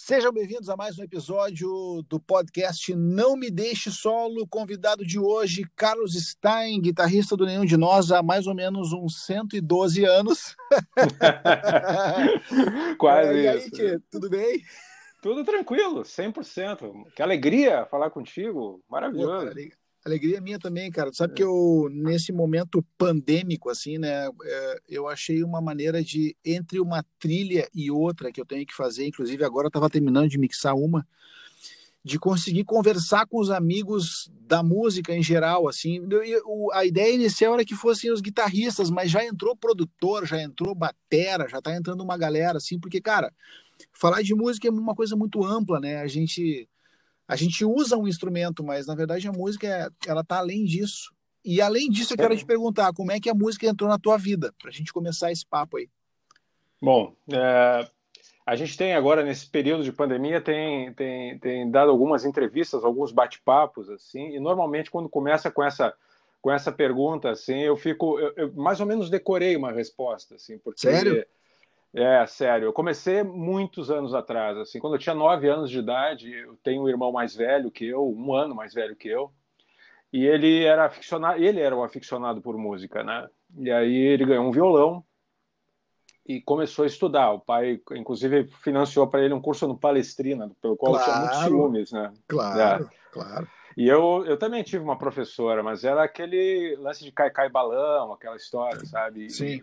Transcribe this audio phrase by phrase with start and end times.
[0.00, 4.46] Sejam bem-vindos a mais um episódio do podcast Não Me Deixe Solo.
[4.46, 9.26] Convidado de hoje, Carlos Stein, guitarrista do Nenhum de Nós há mais ou menos uns
[9.26, 10.56] 112 anos.
[12.96, 13.70] Quase é, e aí, isso.
[13.72, 14.62] Tchê, tudo bem?
[15.20, 17.10] Tudo tranquilo, 100%.
[17.16, 19.46] Que alegria falar contigo, maravilhoso.
[19.46, 19.52] Pô,
[20.08, 21.12] alegria minha também, cara.
[21.12, 21.36] Sabe é.
[21.36, 24.28] que eu, nesse momento pandêmico, assim, né,
[24.88, 29.06] eu achei uma maneira de, entre uma trilha e outra que eu tenho que fazer,
[29.06, 31.06] inclusive agora eu estava terminando de mixar uma,
[32.04, 36.00] de conseguir conversar com os amigos da música em geral, assim.
[36.72, 41.48] A ideia inicial era que fossem os guitarristas, mas já entrou produtor, já entrou batera,
[41.48, 43.32] já tá entrando uma galera, assim, porque, cara,
[43.92, 45.96] falar de música é uma coisa muito ampla, né?
[46.00, 46.68] A gente
[47.28, 51.12] a gente usa um instrumento, mas na verdade a música ela tá além disso.
[51.44, 54.16] E além disso, eu quero te perguntar como é que a música entrou na tua
[54.16, 55.88] vida, para a gente começar esse papo aí.
[56.80, 57.88] Bom, é,
[58.46, 63.12] a gente tem agora nesse período de pandemia tem, tem, tem dado algumas entrevistas, alguns
[63.12, 65.94] bate-papos assim, e normalmente quando começa com essa
[66.40, 70.56] com essa pergunta assim, eu fico eu, eu mais ou menos decorei uma resposta assim,
[70.58, 71.26] porque Sério?
[71.94, 72.66] É, sério.
[72.66, 74.56] Eu comecei muitos anos atrás.
[74.58, 77.86] Assim, quando eu tinha nove anos de idade, eu tenho um irmão mais velho que
[77.86, 79.32] eu, um ano mais velho que eu,
[80.12, 81.42] e ele era aficionado.
[81.42, 83.28] Ele era um aficionado por música, né?
[83.56, 85.02] E aí ele ganhou um violão
[86.26, 87.32] e começou a estudar.
[87.32, 91.20] O pai, inclusive, financiou para ele um curso no Palestrina, pelo qual claro, eu tinha
[91.20, 92.12] muitos ciúmes, né?
[92.28, 92.88] Claro, é.
[93.10, 93.48] claro.
[93.76, 98.36] E eu, eu também tive uma professora, mas era aquele lance de cai-cai balão, aquela
[98.36, 99.30] história, sabe?
[99.30, 99.62] Sim.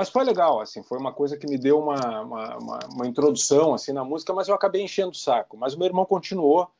[0.00, 3.74] Mas foi legal, assim, foi uma coisa que me deu uma, uma, uma, uma introdução
[3.74, 5.58] assim na música, mas eu acabei enchendo o saco.
[5.58, 6.70] Mas o meu irmão continuou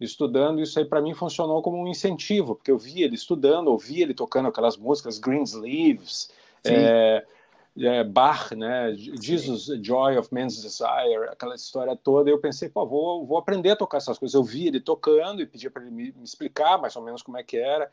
[0.00, 3.66] estudando, e isso aí para mim funcionou como um incentivo, porque eu via ele estudando,
[3.66, 6.30] ouvia ele tocando aquelas músicas Greensleeves,
[6.64, 7.26] é,
[7.80, 12.86] é, Bach, né, Jesus, Joy of Man's Desire, aquela história toda, e eu pensei, pô,
[12.86, 14.36] vou, vou aprender a tocar essas coisas.
[14.36, 17.38] Eu via ele tocando e pedia para ele me, me explicar mais ou menos como
[17.38, 17.90] é que era,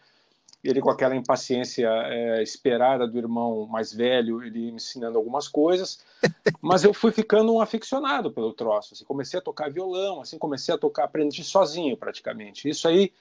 [0.63, 6.03] ele com aquela impaciência é, esperada do irmão mais velho, ele me ensinando algumas coisas,
[6.59, 10.73] mas eu fui ficando um aficionado pelo troço, assim, comecei a tocar violão, assim, comecei
[10.73, 13.13] a tocar, aprendi sozinho praticamente, isso aí,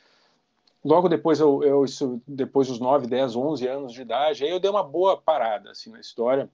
[0.82, 4.60] logo depois, eu, eu isso, depois dos 9, 10, 11 anos de idade, aí eu
[4.60, 6.48] dei uma boa parada, assim, na história,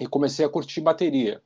[0.00, 1.42] e comecei a curtir bateria,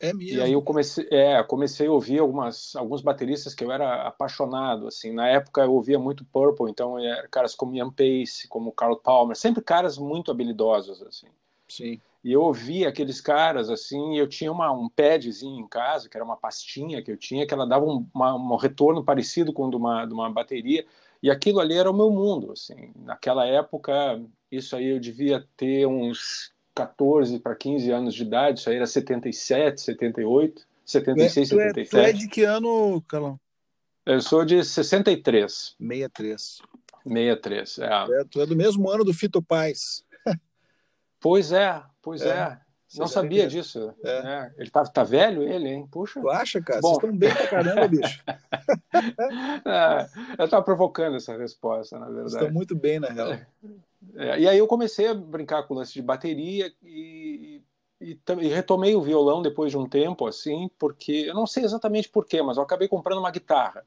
[0.00, 0.38] é mesmo.
[0.38, 4.86] E aí eu comecei, é, comecei a ouvir algumas, alguns bateristas que eu era apaixonado,
[4.86, 5.12] assim.
[5.12, 9.36] Na época eu ouvia muito Purple, então era caras como Ian Pace, como Carl Palmer,
[9.36, 11.28] sempre caras muito habilidosos, assim.
[11.68, 12.00] Sim.
[12.24, 16.24] E eu ouvia aqueles caras, assim, eu tinha uma, um padzinho em casa, que era
[16.24, 19.70] uma pastinha que eu tinha, que ela dava um, uma, um retorno parecido com o
[19.70, 20.84] de uma, de uma bateria,
[21.22, 22.92] e aquilo ali era o meu mundo, assim.
[22.96, 28.70] Naquela época, isso aí eu devia ter uns 14 para 15 anos de idade, isso
[28.70, 31.90] aí era 77, 78, 76, tu é, 77.
[31.90, 33.38] Tu é de que ano, Calão?
[34.04, 35.76] Eu sou de 63.
[35.78, 36.62] 63.
[37.06, 37.84] 63, é.
[38.20, 40.04] é tu é do mesmo ano do Fito Paz.
[41.20, 42.28] pois é, pois é.
[42.28, 42.58] é.
[42.98, 43.94] Não sabia disso.
[44.04, 44.10] É.
[44.10, 44.52] É.
[44.58, 45.88] Ele tá, tá velho, ele, hein?
[45.90, 46.20] Puxa.
[46.20, 46.80] Tu acha, cara?
[46.80, 46.88] Bom...
[46.88, 48.22] Vocês estão bem pra caramba, bicho.
[49.64, 52.34] é, eu tava provocando essa resposta, na verdade.
[52.34, 53.38] Estão muito bem, na real.
[54.16, 57.62] É, e aí eu comecei a brincar com o lance de bateria e,
[58.00, 62.08] e, e, retomei o violão depois de um tempo, assim, porque eu não sei exatamente
[62.08, 63.84] porquê, mas eu acabei comprando uma guitarra.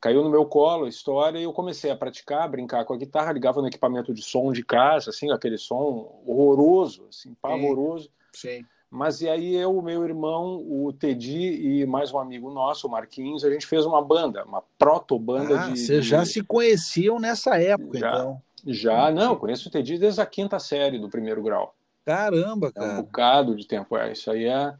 [0.00, 2.96] Caiu no meu colo a história e eu comecei a praticar, a brincar com a
[2.96, 8.10] guitarra, ligava no equipamento de som de casa, assim, aquele som horroroso, assim, pavoroso.
[8.32, 8.64] Sim.
[8.90, 12.90] Mas e aí eu, o meu irmão, o Teddy e mais um amigo nosso, o
[12.90, 15.78] Marquinhos, a gente fez uma banda, uma proto-banda ah, de...
[15.78, 16.30] Vocês já de...
[16.30, 18.08] se conheciam nessa época, já.
[18.08, 18.42] então.
[18.66, 21.74] Já, não, conheço o Teddy desde a quinta série do primeiro grau.
[22.04, 22.86] Caramba, cara.
[22.86, 24.12] É um bocado de tempo, é.
[24.12, 24.74] Isso aí é.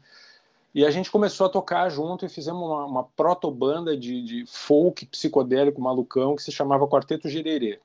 [0.73, 5.05] E a gente começou a tocar junto e fizemos uma, uma proto-banda de, de folk
[5.05, 7.79] psicodélico malucão que se chamava Quarteto Gererê.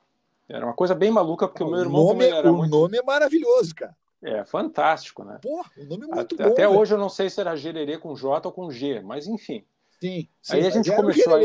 [0.48, 2.70] Era uma coisa bem maluca, porque o, o meu irmão nome, era O muito...
[2.70, 3.96] nome é maravilhoso, cara.
[4.22, 5.38] É, fantástico, né?
[5.42, 6.50] Porra, o nome é muito até, bom.
[6.52, 6.78] Até velho.
[6.78, 9.64] hoje eu não sei se era Gererê com J ou com G, mas enfim.
[10.00, 10.28] Sim.
[10.40, 11.38] sim aí a gente começou a.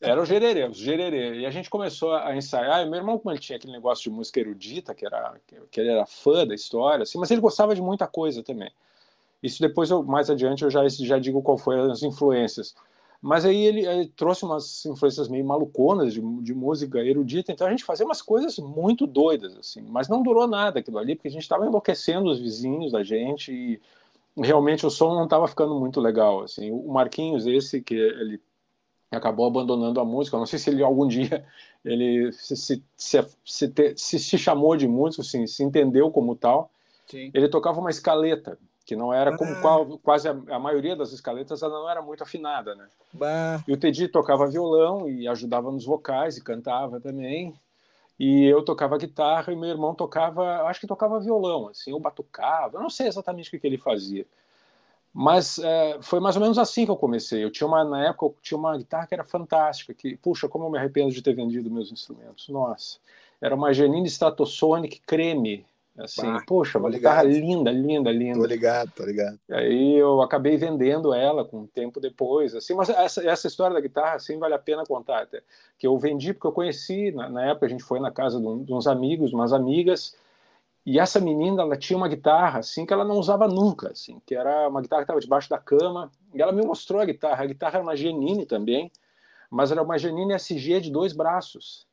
[0.00, 1.40] Era o gererê, os gererê.
[1.40, 2.82] E a gente começou a ensaiar.
[2.82, 5.34] E meu irmão, como ele tinha aquele negócio de música erudita, que, era,
[5.70, 8.70] que ele era fã da história, assim, mas ele gostava de muita coisa também.
[9.42, 12.74] Isso depois, eu, mais adiante, eu já, já digo qual foi as influências.
[13.20, 17.70] Mas aí ele, ele trouxe umas influências meio maluconas de, de, música erudita, então a
[17.70, 19.82] gente fazia umas coisas muito doidas, assim.
[19.82, 23.52] Mas não durou nada aquilo ali, porque a gente estava enlouquecendo os vizinhos da gente
[23.52, 23.80] e
[24.36, 26.70] realmente o som não estava ficando muito legal, assim.
[26.70, 28.40] O Marquinhos, esse que ele
[29.10, 30.36] acabou abandonando a música.
[30.36, 31.44] Eu não sei se ele algum dia
[31.84, 36.70] ele se, se, se, se, se chamou de músico, assim, se entendeu como tal.
[37.06, 37.30] Sim.
[37.32, 41.62] Ele tocava uma escaleta, que não era como qual, quase a, a, maioria das escaletas,
[41.62, 42.86] ela não era muito afinada, né?
[43.12, 43.62] Bah.
[43.66, 47.54] E o Teddy tocava violão e ajudava nos vocais e cantava também.
[48.18, 52.78] E eu tocava guitarra e meu irmão tocava, acho que tocava violão, assim, ou batucava,
[52.78, 54.26] eu não sei exatamente o que, ele fazia.
[55.18, 57.42] Mas é, foi mais ou menos assim que eu comecei.
[57.42, 60.66] Eu tinha uma, na época, eu tinha uma guitarra que era fantástica, que, puxa, como
[60.66, 62.46] eu me arrependo de ter vendido meus instrumentos.
[62.50, 62.98] Nossa,
[63.40, 65.64] era uma Janine Stratosonic creme,
[65.98, 68.38] Assim, bah, poxa, uma guitarra linda, linda, linda.
[68.38, 69.38] Tô ligado, tô ligado.
[69.48, 73.72] E aí eu acabei vendendo ela com um tempo depois, assim, mas essa, essa história
[73.72, 75.42] da guitarra, assim, vale a pena contar até.
[75.78, 78.46] Que eu vendi porque eu conheci, na, na época a gente foi na casa de,
[78.46, 80.14] um, de uns amigos, umas amigas,
[80.86, 84.36] e essa menina, ela tinha uma guitarra, assim, que ela não usava nunca, assim, que
[84.36, 87.42] era uma guitarra que estava debaixo da cama, e ela me mostrou a guitarra.
[87.42, 88.92] A guitarra era uma Genini também,
[89.50, 91.88] mas era uma Genini SG de dois braços.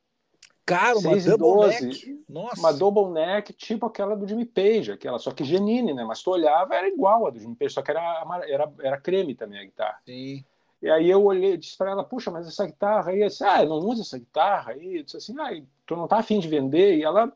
[0.64, 2.24] Cara, uma double neck.
[2.28, 2.60] Nossa.
[2.60, 6.04] Uma double neck, tipo aquela do Jimmy Page, aquela, só que Genine, né?
[6.04, 9.34] Mas tu olhava, era igual a do Jimmy Page, só que era, era, era creme
[9.34, 10.00] também a guitarra.
[10.06, 10.44] Sim.
[10.80, 13.64] E aí eu olhei, disse para ela, puxa, mas essa guitarra aí, eu disse, ah,
[13.64, 15.50] eu não uso essa guitarra aí, eu disse assim, ah,
[15.84, 16.96] tu não tá afim de vender?
[16.96, 17.32] E ela,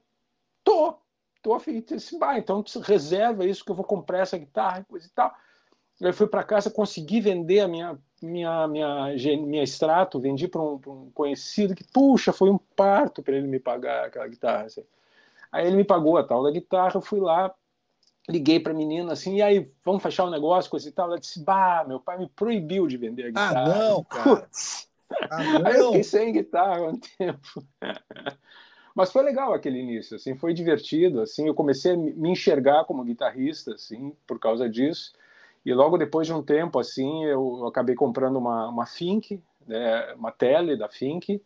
[0.62, 0.99] tô,
[1.54, 5.06] afim, eu disse, bah, então reserva isso que eu vou comprar essa guitarra e coisa
[5.06, 5.34] e tal.
[6.00, 10.80] Eu fui para casa, consegui vender a minha minha, minha, minha extrato, vendi para um,
[10.86, 14.64] um, conhecido que, puxa, foi um parto para ele me pagar aquela guitarra.
[14.64, 14.84] Assim.
[15.52, 17.54] Aí ele me pagou a tal da guitarra, eu fui lá,
[18.28, 21.06] liguei para a menina assim, e aí, vamos fechar o um negócio, coisa e tal.
[21.06, 23.62] Ela disse, bah, meu pai me proibiu de vender a guitarra.
[23.62, 24.48] Ah, não, cara.
[25.30, 25.66] Ah, não.
[25.66, 27.64] Aí eu fiquei sem guitarra há um tempo.
[28.98, 33.04] Mas foi legal aquele início, assim, foi divertido, assim, eu comecei a me enxergar como
[33.04, 35.12] guitarrista, assim, por causa disso.
[35.64, 40.32] E logo depois de um tempo, assim, eu acabei comprando uma, uma Fink, né, uma
[40.32, 41.40] Tele da Fink,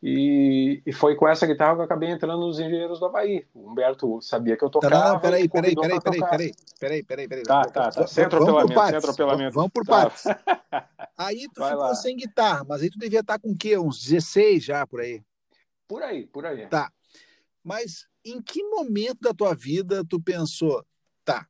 [0.00, 3.44] e, e, foi com essa guitarra que eu acabei entrando nos Engenheiros do Havaí.
[3.52, 5.14] O Humberto sabia que eu tocava.
[5.14, 7.42] Não, peraí, peraí, peraí, peraí, peraí, peraí, peraí, peraí.
[7.42, 8.06] Tá, tá, tá.
[8.06, 9.54] Sem atropelamento, sem atropelamento.
[9.54, 10.02] Vamos por tá.
[10.02, 10.22] partes.
[11.18, 11.94] Aí tu Vai ficou lá.
[11.96, 13.78] sem guitarra, mas aí tu devia estar com o quê?
[13.78, 15.22] Uns 16 já, por aí?
[15.88, 16.66] Por aí, por aí.
[16.68, 16.92] Tá.
[17.62, 20.84] Mas em que momento da tua vida tu pensou,
[21.24, 21.48] tá,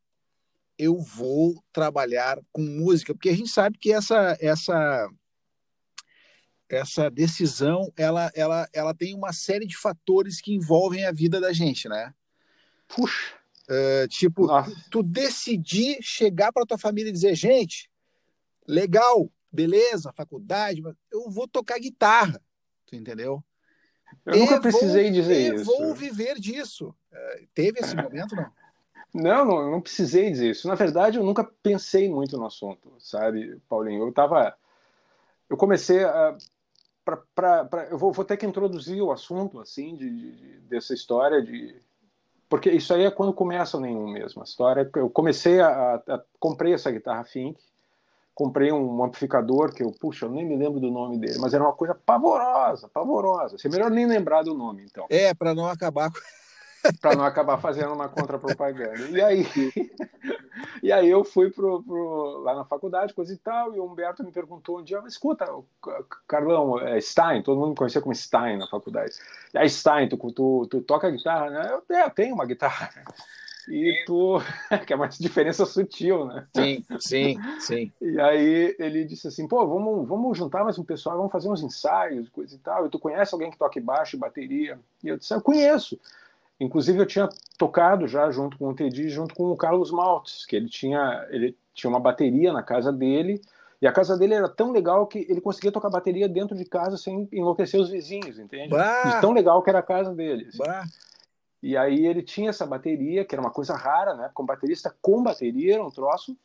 [0.78, 5.10] eu vou trabalhar com música, porque a gente sabe que essa essa
[6.68, 11.52] essa decisão ela ela ela tem uma série de fatores que envolvem a vida da
[11.52, 12.14] gente, né?
[12.88, 13.34] Puxa.
[13.68, 17.90] Uh, tipo, tu, tu, decidir chegar para tua família e dizer, gente,
[18.64, 22.40] legal, beleza, faculdade, mas eu vou tocar guitarra,
[22.86, 23.44] tu entendeu?
[24.24, 25.64] Eu e nunca precisei dizer isso.
[25.64, 26.94] Vou viver disso.
[27.12, 28.50] Uh, teve esse momento, não?
[29.16, 30.68] Não, não, não precisei dizer isso.
[30.68, 34.06] Na verdade, eu nunca pensei muito no assunto, sabe, Paulinho?
[34.06, 34.54] Eu tava.
[35.48, 36.36] Eu comecei a.
[37.04, 40.92] Pra, pra, pra eu vou, vou, ter que introduzir o assunto, assim, de, de, dessa
[40.92, 41.74] história de.
[42.48, 44.42] Porque isso aí é quando começa nenhum mesmo.
[44.42, 44.90] A história.
[44.94, 46.22] Eu comecei a, a.
[46.38, 47.58] comprei essa guitarra Fink,
[48.36, 51.64] comprei um amplificador que eu, puxa, eu nem me lembro do nome dele, mas era
[51.64, 53.56] uma coisa pavorosa, pavorosa.
[53.64, 55.06] É melhor nem lembrar do nome, então.
[55.08, 56.18] É, para não acabar com
[57.00, 59.08] para não acabar fazendo uma contrapropaganda.
[59.08, 59.46] E aí,
[60.82, 64.22] e aí eu fui pro, pro, lá na faculdade, coisa e tal, e o Humberto
[64.22, 65.46] me perguntou um dia, escuta,
[66.28, 69.14] Carlão, é Stein, todo mundo me conhecia como Stein na faculdade.
[69.54, 71.70] Aí, Stein, tu, tu, tu toca guitarra, né?
[71.72, 72.90] Eu, é, eu tenho uma guitarra.
[73.68, 74.38] E tu,
[74.86, 76.46] que é uma diferença sutil, né?
[76.54, 77.92] Sim, sim, sim.
[78.00, 81.62] E aí ele disse assim, pô, vamos, vamos juntar mais um pessoal, vamos fazer uns
[81.62, 82.86] ensaios, coisa e tal.
[82.86, 84.78] E tu conhece alguém que toque baixo e bateria?
[85.02, 85.98] E eu disse, eu conheço.
[86.58, 90.56] Inclusive eu tinha tocado já junto com o Teddy, junto com o Carlos Maltes, que
[90.56, 93.42] ele tinha, ele tinha uma bateria na casa dele,
[93.80, 96.96] e a casa dele era tão legal que ele conseguia tocar bateria dentro de casa
[96.96, 98.70] sem enlouquecer os vizinhos, entende?
[98.70, 99.20] Bah!
[99.20, 100.46] tão legal que era a casa dele.
[100.48, 100.58] Assim.
[101.66, 104.30] E aí ele tinha essa bateria, que era uma coisa rara, né?
[104.32, 106.36] Como baterista com bateria, era um troço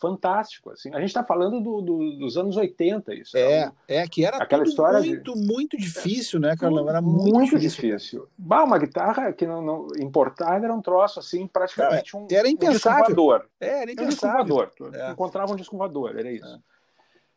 [0.00, 0.70] fantástico.
[0.70, 0.88] Assim.
[0.94, 3.36] A gente está falando do, do, dos anos 80, isso.
[3.36, 5.46] É, é que era aquela história muito, de...
[5.46, 6.88] muito difícil, né, Carlão?
[6.88, 7.90] Era muito, muito difícil.
[7.90, 8.28] difícil.
[8.38, 13.14] Bah, uma guitarra que não, não importada era um troço assim, praticamente um, era impensável.
[13.14, 14.70] Um é, era impensável.
[14.80, 15.12] Um é.
[15.12, 16.46] Encontrava um disco voador, era isso.
[16.46, 16.58] É.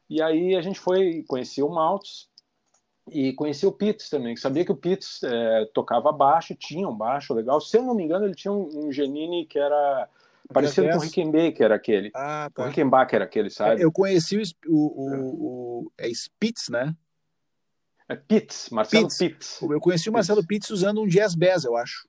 [0.09, 2.29] E aí a gente foi conhecer o Maltz
[3.09, 6.95] e conheci o Pitts também, que sabia que o Pitts é, tocava baixo, tinha um
[6.95, 7.59] baixo legal.
[7.59, 10.07] Se eu não me engano, ele tinha um, um Genini que era
[10.53, 12.11] Parecido com o Rickenbacker, aquele.
[12.13, 12.63] Ah, tá.
[12.63, 13.81] O Rickenbacker, aquele, sabe?
[13.81, 16.95] Eu conheci o, o, o, é Spitz, né?
[18.07, 19.17] É Pitts, Marcelo Pitts.
[19.17, 19.61] Pitts.
[19.61, 22.07] Eu conheci o Marcelo Pitts usando um Jazz Bass, eu acho.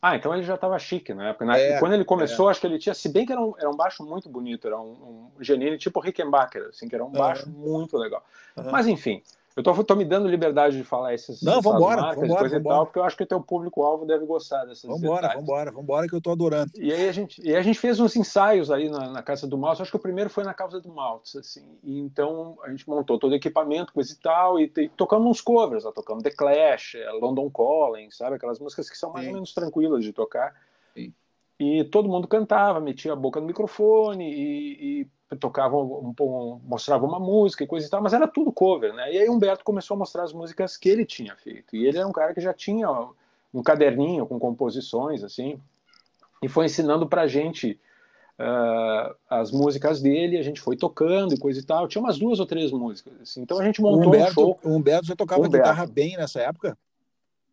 [0.00, 1.56] Ah, então ele já estava chique na época.
[1.56, 2.50] É, Quando ele começou, é.
[2.50, 4.78] acho que ele tinha, se bem que era um, era um baixo muito bonito, era
[4.78, 7.52] um, um Genini tipo Rickenbacker, assim, que era um baixo uhum.
[7.52, 8.24] muito legal.
[8.56, 8.70] Uhum.
[8.70, 9.22] Mas enfim,
[9.56, 12.56] Eu tô, tô me dando liberdade de falar essas, Não, essas vambora, marcas vambora, coisa
[12.56, 12.74] vambora.
[12.74, 15.40] e tal, porque eu acho que o teu público-alvo deve gostar dessas Vambora, detalhes.
[15.46, 16.72] vambora, vambora, que eu tô adorando.
[16.76, 19.56] E aí a gente, e a gente fez uns ensaios aí na, na casa do
[19.56, 19.80] Maltz.
[19.80, 21.64] Acho que o primeiro foi na casa do Maltz, assim.
[21.84, 25.40] E então a gente montou todo o equipamento, coisa e tal, e, e tocamos uns
[25.40, 28.34] covers, tocamos The Clash, eh, London Calling, sabe?
[28.34, 29.30] Aquelas músicas que são mais Sim.
[29.30, 30.52] ou menos tranquilas de tocar.
[30.94, 31.12] Sim.
[31.58, 37.06] E todo mundo cantava, metia a boca no microfone e, e tocava um, um, mostrava
[37.06, 39.12] uma música e coisa e tal, mas era tudo cover, né?
[39.12, 41.74] E aí Humberto começou a mostrar as músicas que ele tinha feito.
[41.76, 42.88] E ele era um cara que já tinha
[43.52, 45.60] um caderninho com composições, assim,
[46.42, 47.78] e foi ensinando pra gente
[48.38, 51.88] uh, as músicas dele, a gente foi tocando e coisa e tal.
[51.88, 53.42] Tinha umas duas ou três músicas, assim.
[53.42, 55.68] Então a gente O montou Humberto, um show, o Humberto já tocava Humberto.
[55.68, 56.76] guitarra bem nessa época?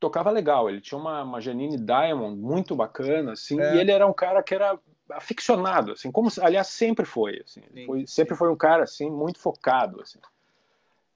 [0.02, 0.68] Tocava legal.
[0.68, 3.76] Ele tinha uma, uma Janine Diamond muito bacana, assim, É.
[3.76, 4.78] e ele era um cara que era
[5.12, 8.40] aficionado, assim, como aliás sempre foi, assim, Sim, foi, sempre sim.
[8.40, 10.20] foi um cara assim muito focado, assim.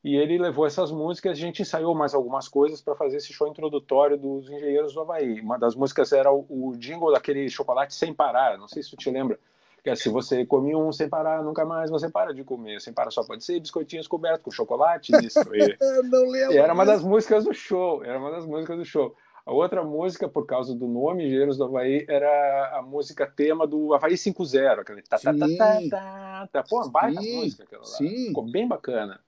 [0.04, 3.48] E ele levou essas músicas, a gente ensaiou mais algumas coisas para fazer esse show
[3.48, 5.42] introdutório dos Engenheiros do Havaí.
[5.42, 8.98] Uma das músicas era o, o jingle daquele chocolate sem parar, não sei se tu
[8.98, 9.40] te lembra.
[9.86, 12.82] Que é, se você come um sem parar, nunca mais você para de comer.
[12.82, 15.40] Sem parar só pode ser biscoitinhos cobertos com chocolate, isso.
[15.54, 15.78] E,
[16.10, 16.56] não lembro.
[16.56, 19.16] e era uma das músicas do show, era uma das músicas do show.
[19.46, 23.94] A outra música, por causa do nome Engenheiros do Havaí, era a música tema do
[23.94, 26.64] Havaí 5.0, aquele tá, tá, tá, tá, tá, tá.
[26.64, 27.88] Pô, uma baita Sim, música aquela lá.
[27.88, 28.26] sim.
[28.30, 29.20] Ficou bem bacana.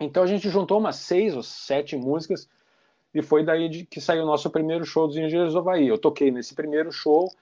[0.00, 2.48] Então a gente juntou umas seis ou sete músicas
[3.14, 5.86] e foi daí de, que saiu o nosso primeiro show dos Engenheiros do Havaí.
[5.86, 7.32] Eu toquei nesse primeiro show,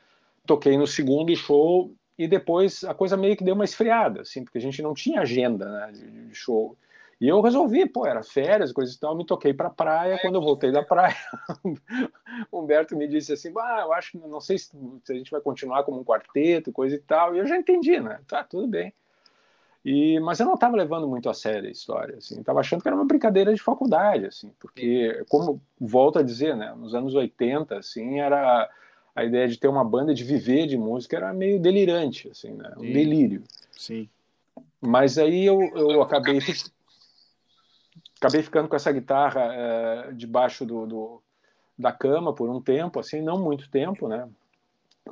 [0.44, 4.58] toquei no segundo show e depois a coisa meio que deu uma esfriada, assim, porque
[4.58, 6.76] a gente não tinha agenda né, de, show.
[7.20, 10.18] E eu resolvi, pô, era férias, coisa e tal, me toquei pra praia.
[10.20, 11.16] Quando eu voltei da praia,
[12.52, 14.70] o Humberto me disse assim: ah, eu acho que não sei se,
[15.02, 17.34] se a gente vai continuar como um quarteto, coisa e tal.
[17.34, 18.20] E eu já entendi, né?
[18.26, 18.92] Tá, tudo bem.
[19.86, 22.88] E, mas eu não estava levando muito a sério a história, assim, estava achando que
[22.88, 27.78] era uma brincadeira de faculdade, assim, porque, como volto a dizer, né, nos anos 80,
[27.78, 28.68] assim, era
[29.16, 32.70] a ideia de ter uma banda de viver de música era meio delirante, assim, né,
[32.76, 32.92] um Sim.
[32.92, 33.42] delírio.
[33.72, 34.08] Sim.
[34.78, 36.38] Mas aí eu, eu acabei,
[38.20, 41.22] acabei ficando com essa guitarra eh, debaixo do, do-
[41.78, 44.28] da cama por um tempo, assim, não muito tempo, né?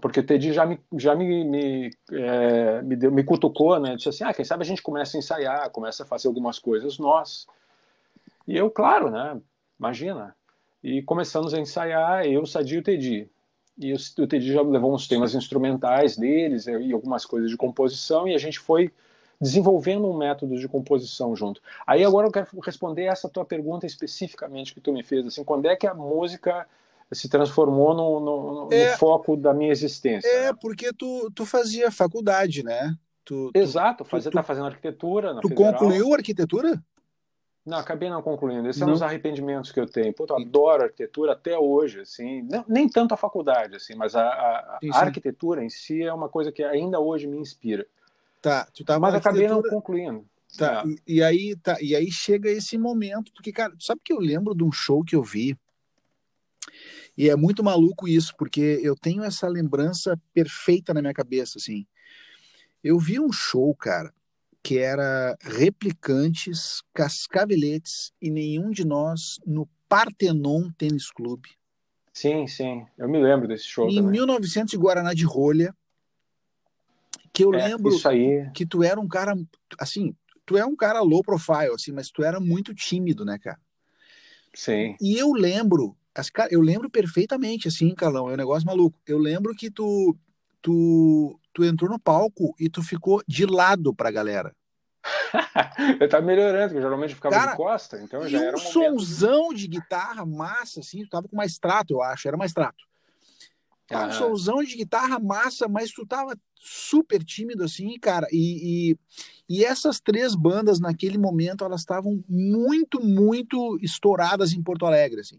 [0.01, 3.97] Porque o Teddy já me, já me, me, eh, me, deu, me cutucou, né?
[3.97, 6.99] Disse assim, ah, quem sabe a gente começa a ensaiar, começa a fazer algumas coisas
[6.99, 7.47] nós.
[8.47, 9.41] E eu, claro, né?
[9.79, 10.37] Imagina.
[10.83, 13.31] E começamos a ensaiar, eu, Sadio e o Teddy.
[13.79, 18.27] E o, o Teddy já levou uns temas instrumentais deles e algumas coisas de composição,
[18.29, 18.91] e a gente foi
[19.41, 21.61] desenvolvendo um método de composição junto.
[21.87, 25.67] Aí agora eu quero responder essa tua pergunta especificamente que tu me fez, assim, quando
[25.67, 26.67] é que a música
[27.13, 28.97] se transformou no, no- no É.
[28.97, 30.29] foco da minha existência?
[30.29, 30.59] É, né?
[30.61, 32.97] porque tu, tu fazia faculdade, né?
[33.25, 35.73] Tu, tu, Exato, fazer, tu- tá fazendo arquitetura na tu federal.
[35.73, 36.83] concluiu arquitetura?
[37.65, 38.69] Não, acabei não concluindo.
[38.69, 38.89] Esses Não.
[38.89, 40.13] são os arrependimentos que eu tenho.
[40.13, 42.43] Pô, eu adoro arquitetura até hoje, assim.
[42.43, 46.29] Não- nem tanto a faculdade, assim, mas a, a- a arquitetura em si é uma
[46.29, 47.87] coisa que ainda hoje me inspira.
[48.43, 50.27] Tá, tu tava Mas acabei não concluindo.
[50.59, 50.89] Tá, É.
[51.11, 54.55] e, e aí, tá, e aí chega esse momento, porque, cara, sabe que eu lembro
[54.55, 55.57] de um show que eu vi,
[57.17, 61.87] e é muito maluco isso, porque eu tenho essa lembrança perfeita na minha cabeça, assim.
[62.83, 64.13] Eu vi um show, cara,
[64.65, 71.51] que era Replicantes, Cascaveletes e nenhum de nós no Partenon Tênis Clube,
[72.13, 72.87] Sim, sim.
[72.97, 74.13] Eu me lembro desse show em também.
[74.13, 75.75] 1900 de Guaraná de Rolha,
[77.33, 78.49] que eu É, lembro Isso aí.
[78.55, 79.35] que tu era um cara,
[79.79, 80.15] assim,
[80.47, 83.61] tu é um cara low profile, assim, mas tu era muito tímido, né, cara?
[84.55, 84.97] Sim.
[85.01, 88.97] E eu lembro, as, cara, eu lembro perfeitamente, assim, Calão, é um negócio maluco.
[89.07, 90.17] Eu lembro que tu,
[90.63, 94.55] tu, tu entrou no palco e tu ficou de lado pra galera.
[96.01, 98.61] eu tava melhorando, porque geralmente eu ficava Cara, de costa, então já um era um
[98.61, 98.73] momento.
[98.73, 102.85] sonzão de guitarra massa, assim, tu tava com uma extrato, eu acho, era uma extrato.
[103.87, 104.13] Tava um Aham.
[104.13, 108.27] sonzão de guitarra massa, mas tu tava super tímido, assim, cara.
[108.33, 108.99] E, e,
[109.49, 115.39] e essas três bandas, naquele momento, elas estavam muito, muito estouradas em Porto Alegre, assim.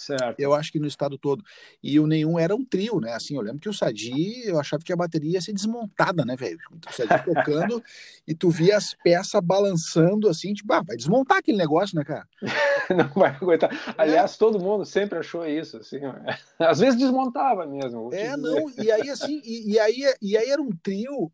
[0.00, 0.40] Certo.
[0.40, 1.44] Eu acho que no estado todo.
[1.82, 3.12] E o nenhum era um trio, né?
[3.12, 6.34] Assim, eu lembro que o Sadi, eu achava que a bateria ia ser desmontada, né,
[6.36, 6.58] velho?
[6.70, 7.82] O Sadi tocando
[8.26, 12.26] e tu via as peças balançando assim, tipo, ah, vai desmontar aquele negócio, né, cara?
[12.88, 13.70] Não vai aguentar.
[13.70, 13.94] É.
[13.98, 16.00] Aliás, todo mundo sempre achou isso, assim.
[16.58, 18.08] Às vezes desmontava mesmo.
[18.14, 18.36] É, dizer.
[18.38, 21.30] não, e aí assim, e, e aí, e aí era um trio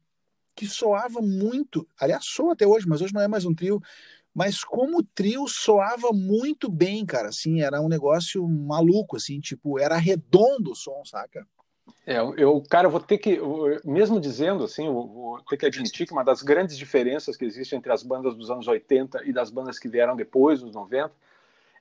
[0.56, 3.80] que soava muito, aliás, soa até hoje, mas hoje não é mais um trio,
[4.37, 9.97] mas como trio soava muito bem, cara, assim, era um negócio maluco, assim, tipo, era
[9.97, 11.47] redondo o som, saca?
[12.07, 13.40] É, eu, cara, eu vou ter que,
[13.83, 17.75] mesmo dizendo assim, eu vou ter que admitir que uma das grandes diferenças que existe
[17.75, 21.11] entre as bandas dos anos 80 e das bandas que vieram depois, dos 90,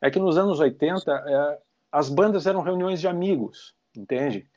[0.01, 1.59] é que nos anos 80 é,
[1.91, 4.47] as bandas eram reuniões de amigos, entende?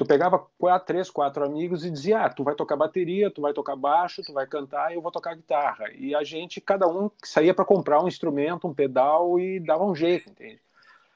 [0.00, 3.52] Tu pegava quatro, três, quatro amigos e dizia, ah, tu vai tocar bateria, tu vai
[3.52, 5.92] tocar baixo, tu vai cantar e eu vou tocar guitarra.
[5.92, 9.94] E a gente, cada um saía para comprar um instrumento, um pedal e dava um
[9.94, 10.58] jeito, entende?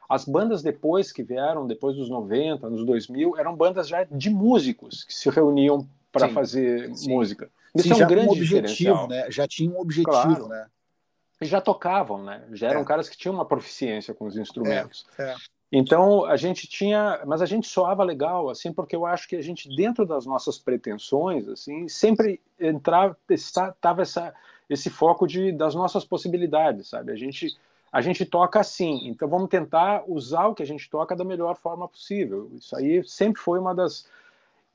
[0.06, 5.02] As bandas depois que vieram, depois dos 90, nos 2000, eram bandas já de músicos
[5.02, 7.08] que se reuniam para fazer sim.
[7.08, 7.48] música.
[7.74, 9.30] Isso sim, é um grande um objetivo, né?
[9.30, 10.48] Já tinha um objetivo, claro.
[10.48, 10.66] né?
[11.40, 12.44] E já tocavam, né?
[12.52, 12.84] Já eram é.
[12.84, 15.06] caras que tinham uma proficiência com os instrumentos.
[15.16, 15.30] É.
[15.30, 15.34] É.
[15.76, 19.42] Então a gente tinha, mas a gente soava legal, assim, porque eu acho que a
[19.42, 24.32] gente dentro das nossas pretensões, assim, sempre entrava, estava essa
[24.70, 27.10] esse foco de das nossas possibilidades, sabe?
[27.10, 27.56] A gente
[27.90, 31.56] a gente toca assim, então vamos tentar usar o que a gente toca da melhor
[31.56, 32.50] forma possível.
[32.54, 34.06] Isso aí sempre foi uma das.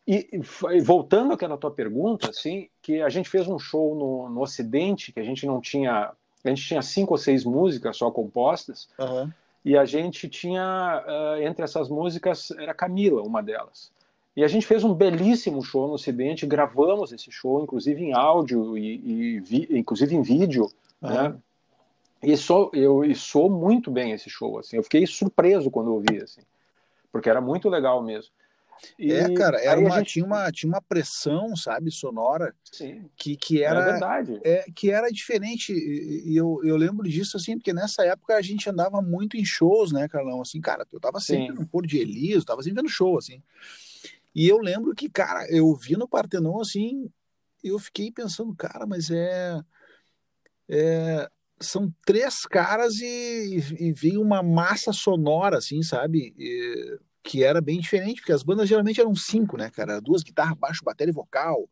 [0.06, 0.30] E,
[0.72, 5.14] e voltando àquela tua pergunta, assim, que a gente fez um show no, no Ocidente,
[5.14, 6.12] que a gente não tinha.
[6.44, 9.30] A gente tinha cinco ou seis músicas só compostas, uhum.
[9.64, 13.92] E a gente tinha, uh, entre essas músicas, era Camila, uma delas.
[14.36, 18.78] E a gente fez um belíssimo show no Ocidente, gravamos esse show, inclusive em áudio
[18.78, 21.10] e, e vi, inclusive em vídeo, uhum.
[21.10, 21.36] né?
[22.22, 24.78] E sou, eu e sou muito bem esse show, assim.
[24.78, 26.42] Eu fiquei surpreso quando eu vi, assim.
[27.12, 28.32] Porque era muito legal mesmo.
[28.98, 30.14] E é, cara, era uma, gente...
[30.14, 34.40] tinha, uma, tinha uma pressão, sabe, sonora, Sim, que, que era, é verdade.
[34.44, 35.74] É, que era diferente.
[35.74, 39.92] E eu, eu lembro disso, assim, porque nessa época a gente andava muito em shows,
[39.92, 40.42] né, Carlão?
[40.42, 41.62] Assim, cara, eu tava sempre Sim.
[41.62, 43.42] no Pôr de Elias, tava sempre vendo show, assim.
[44.34, 47.10] E eu lembro que, cara, eu vi no Partenon, assim,
[47.64, 49.60] eu fiquei pensando, cara, mas é.
[50.72, 51.28] É,
[51.60, 56.34] são três caras e, e, veio uma massa sonora, assim, sabe?
[56.38, 60.02] E, que era bem diferente, porque as bandas geralmente eram cinco, né, cara?
[60.02, 61.70] Duas guitarras, baixo, bateria e vocal.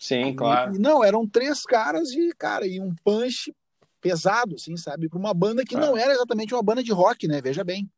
[0.00, 0.74] Sim, e, claro.
[0.74, 3.54] E, não, eram três caras e, cara, e um punch
[4.00, 5.08] pesado, assim, sabe?
[5.08, 7.40] Para uma banda que não era exatamente uma banda de rock, né?
[7.40, 7.88] Veja bem.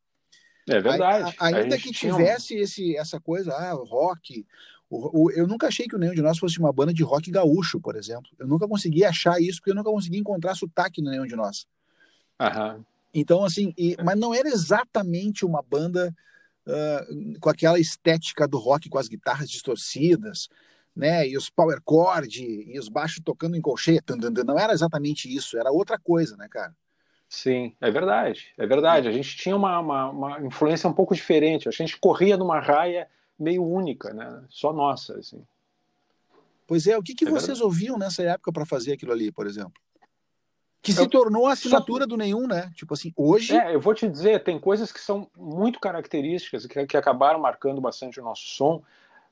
[0.69, 1.35] É verdade.
[1.39, 2.59] A, ainda que tivesse um...
[2.59, 4.45] esse, essa coisa, ah, rock,
[4.87, 7.31] o, o, eu nunca achei que o Nenhum de Nós fosse uma banda de rock
[7.31, 8.29] gaúcho, por exemplo.
[8.37, 11.65] Eu nunca consegui achar isso, porque eu nunca consegui encontrar sotaque no Nenhum de Nós.
[12.39, 12.85] Aham.
[13.11, 16.15] Então, assim, e, mas não era exatamente uma banda
[16.67, 20.49] uh, com aquela estética do rock, com as guitarras distorcidas,
[20.95, 21.27] né?
[21.27, 24.01] E os power chord, e os baixos tocando em colcheia.
[24.45, 26.75] Não era exatamente isso, era outra coisa, né, cara?
[27.29, 29.07] Sim, é verdade, é verdade.
[29.07, 31.69] A gente tinha uma, uma, uma influência um pouco diferente.
[31.69, 33.07] A gente corria numa raia
[33.39, 34.43] meio única, né?
[34.49, 35.41] Só nossa, assim.
[36.67, 37.63] Pois é, o que, que é vocês verdade.
[37.63, 39.73] ouviam nessa época para fazer aquilo ali, por exemplo?
[40.81, 42.07] Que se eu, tornou a assinatura só...
[42.07, 42.71] do nenhum, né?
[42.75, 43.55] Tipo assim, hoje.
[43.55, 47.79] É, eu vou te dizer, tem coisas que são muito características, que, que acabaram marcando
[47.79, 48.81] bastante o nosso som,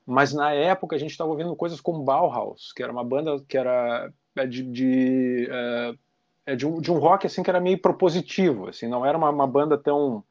[0.06, 3.58] mas na época a gente estava ouvindo coisas como Bauhaus, que era uma banda que
[3.58, 5.48] era é, de, de,
[6.46, 9.30] é, de, um, de um rock assim que era meio propositivo, assim, não era uma,
[9.30, 10.22] uma banda tão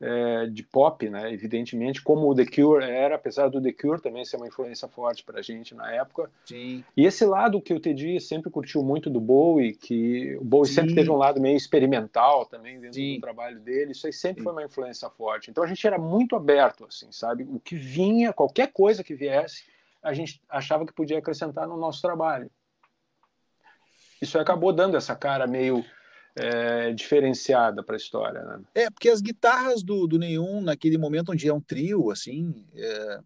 [0.00, 4.24] é, de pop, né, evidentemente, como o The Cure era, apesar do The Cure também
[4.24, 6.30] ser uma influência forte para a gente na época.
[6.44, 6.84] Sim.
[6.96, 10.74] E esse lado que o Teddy sempre curtiu muito do Bowie, que o Bowie Sim.
[10.74, 13.14] sempre teve um lado meio experimental também dentro Sim.
[13.14, 15.50] do trabalho dele, isso aí sempre foi uma influência forte.
[15.50, 17.44] Então a gente era muito aberto, assim, sabe?
[17.44, 19.64] O que vinha, qualquer coisa que viesse,
[20.02, 22.50] a gente achava que podia acrescentar no nosso trabalho.
[24.20, 25.84] Isso acabou dando essa cara meio
[26.36, 28.42] é, diferenciada para a história.
[28.42, 28.60] Né?
[28.74, 33.20] É, porque as guitarras do, do Nenhum, naquele momento onde é um trio, assim, é,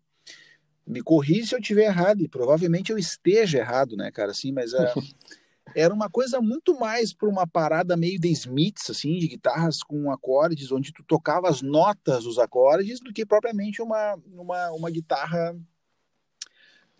[0.87, 4.73] me corri se eu estiver errado, e provavelmente eu esteja errado, né, cara, assim, mas
[4.73, 4.92] é,
[5.75, 10.11] era uma coisa muito mais para uma parada meio de Smiths, assim, de guitarras com
[10.11, 15.57] acordes, onde tu tocava as notas dos acordes, do que propriamente uma, uma, uma guitarra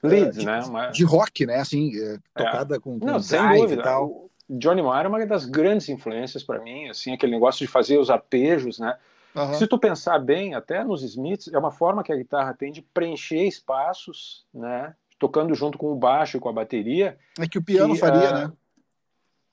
[0.03, 0.61] Leads, de, né?
[0.61, 0.90] Uma...
[0.90, 1.57] De rock, né?
[1.57, 2.79] Assim, é, tocada é.
[2.79, 3.81] com, com Não, dúvida.
[3.81, 4.31] e tal.
[4.49, 8.11] Johnny Marr é uma das grandes influências para mim, assim, aquele negócio de fazer os
[8.11, 8.97] arpejos, né?
[9.35, 9.55] Uhum.
[9.55, 12.81] Se tu pensar bem, até nos Smiths, é uma forma que a guitarra tem de
[12.81, 14.95] preencher espaços, né?
[15.19, 17.19] Tocando junto com o baixo e com a bateria.
[17.39, 18.53] É que o piano que, faria, uh, né?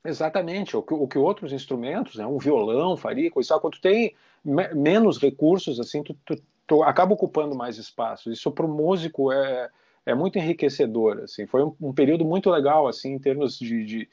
[0.04, 4.14] Exatamente, o que, o que outros instrumentos, né, um violão faria, coisa quando tu tem
[4.44, 8.30] me menos recursos, assim, tu, tu, tu, acaba ocupando mais espaço.
[8.30, 9.68] Isso para o músico é,
[10.06, 11.46] é muito enriquecedor, assim.
[11.46, 14.08] Foi um, um, período muito legal, assim, em termos de, de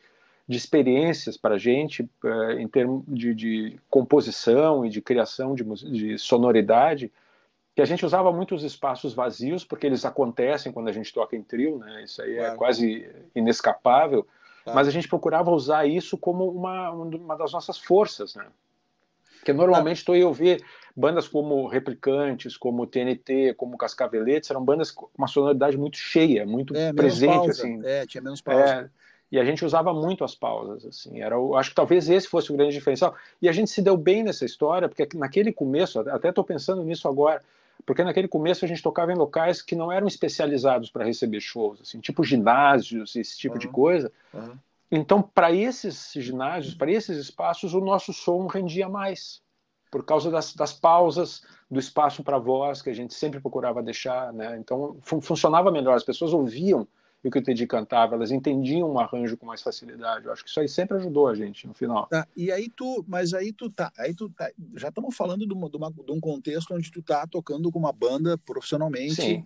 [0.47, 5.63] de experiências para a gente, eh, em termos de, de, composição e de criação de,
[5.63, 7.11] de, sonoridade,
[7.75, 11.35] que a gente usava muito os espaços vazios, porque eles acontecem quando a gente toca
[11.35, 12.03] em trio, né?
[12.03, 12.53] isso aí é claro.
[12.53, 14.27] é quase inescapável,
[14.63, 14.75] claro.
[14.75, 18.35] mas a gente procurava usar isso como uma, uma das nossas forças.
[18.35, 18.45] Né?
[19.37, 20.63] Porque normalmente tu ia ouvir
[20.95, 26.75] bandas como Replicantes, como TNT, como Cascaveletes, eram bandas com uma sonoridade muito cheia, muito
[26.75, 27.81] é, presente, assim.
[27.83, 28.63] É, tinha menos pausa.
[28.63, 29.02] É,
[29.33, 31.19] e a gente usava muito as pausas, assim.
[31.19, 33.15] Era, o, acho que talvez esse fosse o grande diferencial.
[33.41, 37.07] E a gente se deu bem nessa história, porque naquele começo, até estou pensando nisso
[37.07, 37.41] agora,
[37.83, 41.81] porque naquele começo a gente tocava em locais que não eram especializados para receber shows,
[41.81, 43.59] assim, tipo ginásios, esse tipo uhum.
[43.59, 44.11] de coisa.
[44.31, 44.55] Uhum.
[44.91, 49.41] Então, para esses ginásios, para esses espaços, o nosso som rendia mais,
[49.89, 51.41] por causa das, das pausas,
[51.71, 54.55] do espaço para voz que a gente sempre procurava deixar, né?
[54.59, 56.87] Então, fun funcionava melhor, as pessoas ouviam
[57.27, 60.25] o que o Teddy cantava, elas entendiam um arranjo com mais facilidade.
[60.25, 62.05] Eu acho que isso aí sempre ajudou a gente no final.
[62.07, 65.53] Tá, e aí tu, mas aí tu tá, aí tu tá, já estamos falando de,
[65.53, 69.15] uma, de, uma, de, um contexto onde tu tá tocando com uma banda profissionalmente.
[69.15, 69.45] Sim.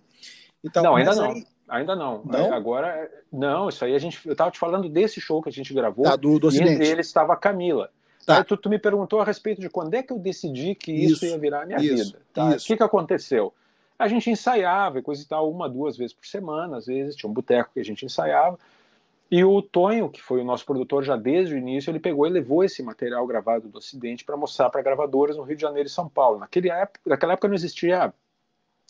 [0.62, 1.30] E tal, não, ainda não.
[1.30, 1.46] Aí...
[1.68, 2.22] Ainda não.
[2.24, 2.52] não.
[2.52, 4.26] Agora, não, isso aí a gente.
[4.26, 6.04] Eu estava te falando desse show que a gente gravou.
[6.04, 7.90] Tá, do, do e entre eles estava a Camila.
[8.24, 8.42] Tá.
[8.42, 11.26] Tu, tu, me perguntou a respeito de quando é que eu decidi que isso, isso
[11.26, 12.18] ia virar a minha isso, vida.
[12.32, 12.50] Tá?
[12.50, 13.54] O que, que aconteceu?
[13.98, 17.32] A gente ensaiava, coisa e tal, uma, duas vezes por semana, às vezes, tinha um
[17.32, 18.58] boteco que a gente ensaiava.
[19.30, 22.30] E o Tonho, que foi o nosso produtor já desde o início, ele pegou e
[22.30, 25.92] levou esse material gravado do Ocidente para mostrar para gravadoras no Rio de Janeiro e
[25.92, 26.38] São Paulo.
[26.38, 28.14] Naquele época, naquela época não existia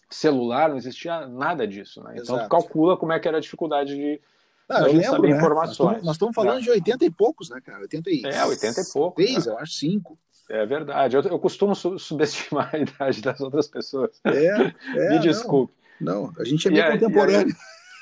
[0.09, 2.03] celular, não existia nada disso.
[2.05, 2.17] Né?
[2.19, 4.21] Então, tu calcula como é que era a dificuldade de
[4.69, 5.37] a gente lembro, saber né?
[5.39, 6.03] informações.
[6.03, 6.61] Nós estamos falando né?
[6.61, 7.81] de 80 e poucos, né, cara?
[7.81, 8.27] 80 e...
[8.27, 9.25] É, 80 e poucos.
[9.25, 9.53] 6, né?
[9.53, 10.19] eu acho, 5.
[10.49, 11.17] É verdade.
[11.17, 14.21] Eu, eu costumo su subestimar a idade das outras pessoas.
[14.25, 15.73] É, é Me desculpe.
[16.01, 17.55] Não, não, a gente é meio contemporâneo.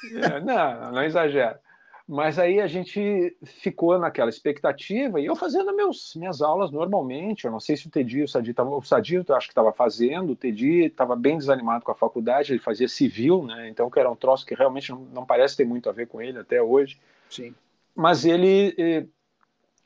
[0.05, 1.61] Aí, é, não, não exagera.
[2.09, 7.45] Mas aí a gente ficou naquela expectativa e eu fazendo meus, minhas aulas normalmente.
[7.45, 9.73] Eu não sei se o Tedi, o Sadi, tava, o Sadi eu acho que estava
[9.73, 13.69] fazendo, o Tedi estava bem desanimado com a faculdade, ele fazia civil, né?
[13.69, 16.23] Então que era um troço que realmente não, não parece ter muito a ver com
[16.23, 16.97] ele até hoje.
[17.29, 17.53] Sim.
[17.93, 19.07] Mas ele eh,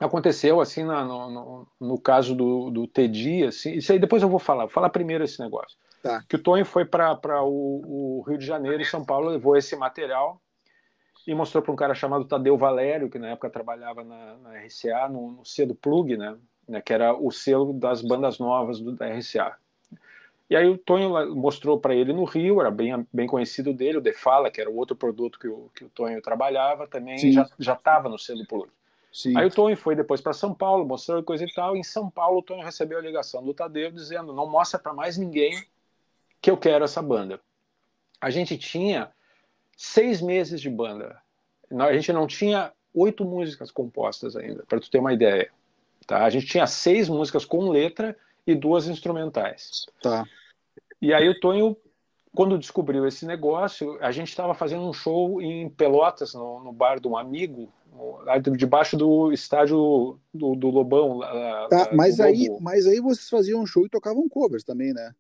[0.05, 4.29] aconteceu assim na, no, no, no, caso do, do Tedi, assim, isso aí depois eu
[4.29, 5.77] vou falar, vou falar primeiro esse negócio.
[6.03, 6.25] Tá.
[6.27, 9.77] Que o Tonho foi para o, o, Rio de Janeiro e São Paulo, levou esse
[9.77, 10.41] material
[11.27, 15.09] e mostrou para um cara chamado Tadeu Valério, que na época trabalhava na, na RCA,
[15.11, 16.37] no, no selo Plug, né,
[16.67, 19.55] né, que era o selo das bandas novas do, da RCA.
[20.49, 24.01] E aí o Tonho mostrou para ele no Rio, era bem, bem conhecido dele, o
[24.01, 27.33] Defala, que era o outro produto que o, que o Tonho trabalhava, também Sim.
[27.59, 28.71] já estava no selo Plug.
[29.13, 29.37] Sim.
[29.37, 31.77] Aí o Tonho foi depois para São Paulo, mostrou coisa e tal.
[31.77, 34.93] E em São Paulo, o Tonho recebeu a ligação do Tadeu dizendo: não mostra para
[34.93, 35.65] mais ninguém
[36.41, 37.41] que eu quero essa banda.
[38.21, 39.11] A gente tinha
[39.77, 41.21] seis meses de banda.
[41.71, 45.51] A gente não tinha oito músicas compostas ainda, para tu ter uma ideia.
[46.07, 46.25] Tá?
[46.25, 49.87] A gente tinha seis músicas com letra e duas instrumentais.
[50.03, 50.25] Tá.
[51.01, 51.77] E aí o Tonho,
[52.35, 57.01] quando descobriu esse negócio, a gente estava fazendo um show em Pelotas, no, no bar
[57.01, 57.69] de um amigo,
[58.57, 61.21] debaixo do estádio do, do Lobão.
[61.69, 65.13] Tá, mas, aí, mas aí vocês faziam um show e tocavam covers também, né?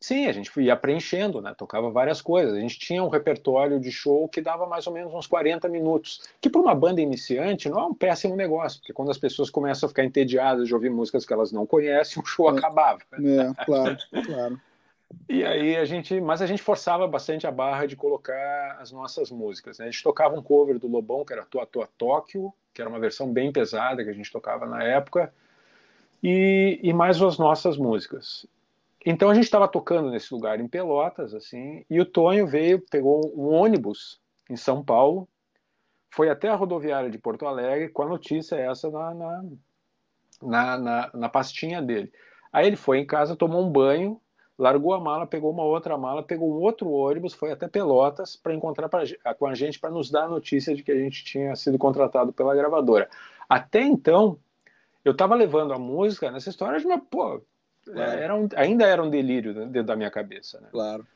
[0.00, 1.52] Sim, a gente ia preenchendo, né?
[1.58, 2.54] Tocava várias coisas.
[2.54, 6.22] A gente tinha um repertório de show que dava mais ou menos uns 40 minutos,
[6.40, 9.88] que para uma banda iniciante não é um péssimo negócio, porque quando as pessoas começam
[9.88, 13.00] a ficar entediadas de ouvir músicas que elas não conhecem, o show é, acabava.
[13.12, 14.60] É, claro, claro.
[15.28, 19.30] E aí a gente, mas a gente forçava bastante a barra de colocar as nossas
[19.30, 19.78] músicas.
[19.78, 19.86] Né?
[19.86, 23.00] A gente tocava um cover do Lobão, que era Tua Tua Tóquio, que era uma
[23.00, 25.32] versão bem pesada que a gente tocava na época,
[26.22, 28.46] e, e mais as nossas músicas.
[29.04, 33.32] Então a gente estava tocando nesse lugar em Pelotas, assim, e o Tonho veio, pegou
[33.36, 35.28] um ônibus em São Paulo,
[36.10, 39.44] foi até a rodoviária de Porto Alegre com a notícia essa na, na,
[40.42, 42.12] na, na, na pastinha dele.
[42.52, 44.20] Aí ele foi em casa, tomou um banho,
[44.58, 48.52] largou a mala, pegou uma outra mala, pegou um outro ônibus, foi até Pelotas para
[48.52, 49.04] encontrar pra,
[49.38, 52.32] com a gente para nos dar a notícia de que a gente tinha sido contratado
[52.32, 53.08] pela gravadora.
[53.48, 54.36] Até então,
[55.04, 57.40] eu estava levando a música nessa história de uma, pô,
[57.84, 58.20] claro.
[58.20, 60.60] era um, ainda era um delírio dentro da minha cabeça.
[60.60, 60.68] Né?
[60.72, 61.06] Claro.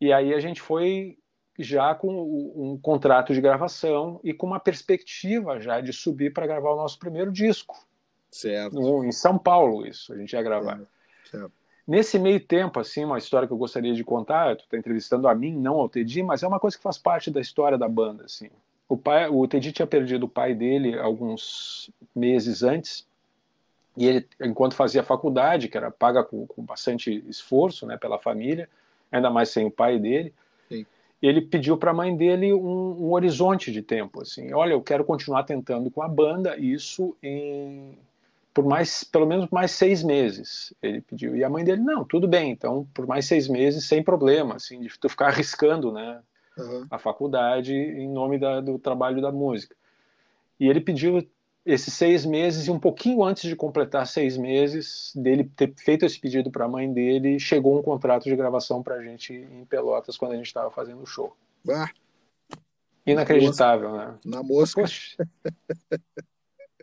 [0.00, 1.16] E aí a gente foi
[1.58, 2.10] já com
[2.56, 6.98] um contrato de gravação e com uma perspectiva já de subir para gravar o nosso
[6.98, 7.86] primeiro disco.
[8.28, 8.74] Certo.
[8.74, 10.78] No, em São Paulo, isso, a gente ia gravar.
[10.78, 10.88] Certo.
[11.30, 11.61] certo.
[11.86, 15.34] Nesse meio tempo, assim, uma história que eu gostaria de contar, tu está entrevistando a
[15.34, 18.24] mim, não ao Teddy, mas é uma coisa que faz parte da história da banda,
[18.24, 18.48] assim.
[18.88, 23.06] O pai, o Teddy tinha perdido o pai dele alguns meses antes,
[23.96, 28.68] e ele, enquanto fazia faculdade, que era paga com, com bastante esforço, né, pela família,
[29.10, 30.32] ainda mais sem o pai dele,
[30.68, 30.86] Sim.
[31.20, 35.04] ele pediu para a mãe dele um, um horizonte de tempo, assim, olha, eu quero
[35.04, 37.98] continuar tentando com a banda, isso em
[38.54, 41.36] por mais, pelo menos mais seis meses, ele pediu.
[41.36, 44.80] E a mãe dele, não, tudo bem, então por mais seis meses, sem problema, assim,
[44.80, 46.20] de tu ficar arriscando, né,
[46.58, 46.86] uhum.
[46.90, 49.74] a faculdade em nome da, do trabalho da música.
[50.60, 51.26] E ele pediu
[51.64, 56.20] esses seis meses e um pouquinho antes de completar seis meses dele ter feito esse
[56.20, 60.16] pedido para a mãe dele, chegou um contrato de gravação para a gente em Pelotas
[60.16, 61.34] quando a gente estava fazendo o show.
[61.68, 61.88] Ah,
[63.06, 64.18] Inacreditável, na né?
[64.24, 64.82] Na mosca.
[64.82, 65.16] Poxa.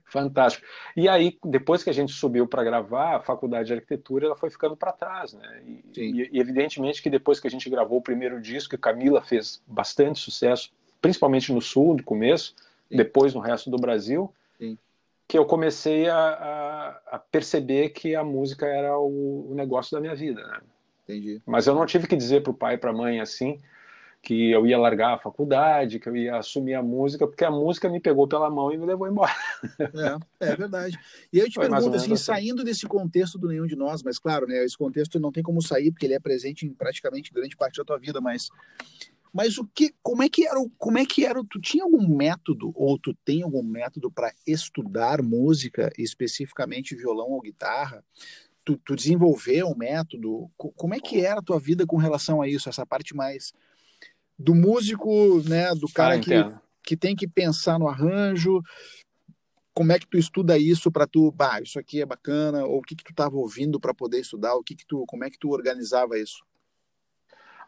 [0.10, 0.66] Fantástico.
[0.96, 4.50] E aí, depois que a gente subiu para gravar, a faculdade de arquitetura ela foi
[4.50, 5.62] ficando para trás, né?
[5.96, 9.62] E, e, evidentemente que depois que a gente gravou o primeiro disco, que Camila fez
[9.68, 12.56] bastante sucesso, principalmente no sul, no começo,
[12.90, 12.98] Sim.
[12.98, 14.78] depois no resto do Brasil, Sim.
[15.28, 20.02] que eu comecei a, a, a, perceber que a música era o, o negócio da
[20.02, 20.60] minha vida, né?
[21.04, 21.42] Entendi.
[21.46, 23.60] Mas eu não tive que dizer para o pai e para a mãe assim
[24.22, 27.90] que eu ia largar a faculdade, que eu ia assumir a música, porque a música
[27.90, 29.34] me pegou pela mão e me levou embora.
[30.40, 31.00] É, é verdade.
[31.32, 34.20] E eu te Foi pergunto, assim, assim, saindo desse contexto do nenhum de nós, mas
[34.20, 37.56] claro, né, esse contexto não tem como sair, porque ele é presente em praticamente grande
[37.56, 38.50] parte da tua vida, mas
[39.32, 42.72] mas o que, como é que era, como é que era, tu tinha algum método
[42.76, 48.04] ou tu tem algum método para estudar música, especificamente violão ou guitarra?
[48.66, 50.50] Tu, tu desenvolveu um método?
[50.58, 53.54] Como é que era a tua vida com relação a isso, essa parte mais
[54.40, 56.32] do músico, né, do cara ah, que,
[56.82, 58.62] que tem que pensar no arranjo.
[59.74, 62.82] Como é que tu estuda isso para tu, bah, isso aqui é bacana, ou o
[62.82, 65.38] que que tu estava ouvindo para poder estudar, o que que tu, como é que
[65.38, 66.44] tu organizava isso?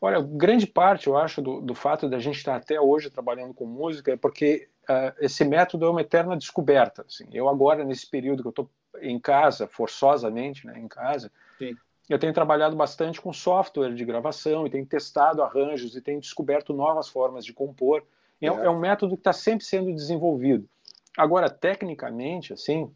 [0.02, 3.66] Olha, grande parte, eu acho, do, do fato da gente estar até hoje trabalhando com
[3.66, 7.06] música é porque uh, esse método é uma eterna descoberta.
[7.08, 7.26] Assim.
[7.32, 11.76] Eu agora, nesse período que eu estou em casa, forçosamente, né, em casa, Sim
[12.12, 16.74] eu tenho trabalhado bastante com software de gravação e tenho testado arranjos e tenho descoberto
[16.74, 18.04] novas formas de compor.
[18.42, 20.68] É, é um método que está sempre sendo desenvolvido.
[21.18, 22.92] Agora, tecnicamente, assim,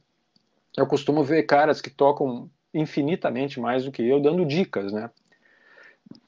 [0.75, 5.10] eu costumo ver caras que tocam infinitamente mais do que eu, dando dicas, né?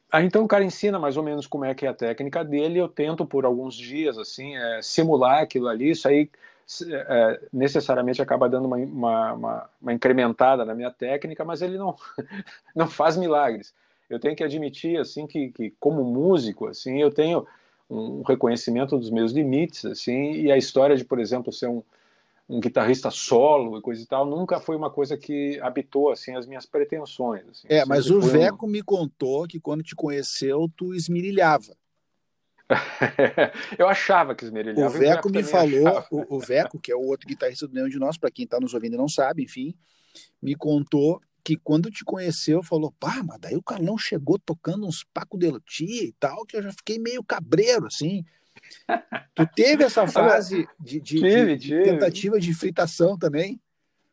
[0.10, 2.80] Aí, então o cara ensina mais ou menos como é que é a técnica dele,
[2.80, 6.30] eu tento por alguns dias assim é, simular aquilo ali, isso aí
[6.90, 11.96] é, necessariamente acaba dando uma, uma, uma, uma, incrementada na minha técnica, mas ele não,
[12.76, 13.74] não faz milagres.
[14.10, 17.48] Eu tenho que admitir assim que, que como músico assim eu tenho
[17.90, 21.82] um reconhecimento dos meus limites assim e a história de por exemplo ser um,
[22.50, 26.46] um guitarrista solo e coisa e tal nunca foi uma coisa que habitou assim as
[26.46, 27.48] minhas pretensões.
[27.50, 27.68] Assim.
[27.70, 28.70] É, mas o Veco um...
[28.70, 31.76] me contou que quando te conheceu tu esmirilhava.
[33.78, 34.96] eu achava que esmerilhava.
[34.96, 38.00] O Veco me falou, o, o, Veco, que é o outro guitarrista do Nenhum de
[38.00, 39.74] Nós, para quem está nos ouvindo e não sabe, enfim,
[40.42, 45.06] me contou que quando te conheceu, falou, pá, mas daí o Carlão chegou tocando uns
[45.14, 48.26] Paco de Lutia e tal, que eu já fiquei meio cabreiro, assim.
[49.34, 53.62] tu teve essa fase de, de, tive, de, de tentativa de fritação também?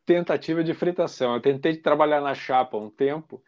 [0.05, 1.33] Tentativa de fritação.
[1.33, 3.41] Eu tentei trabalhar na chapa um tempo,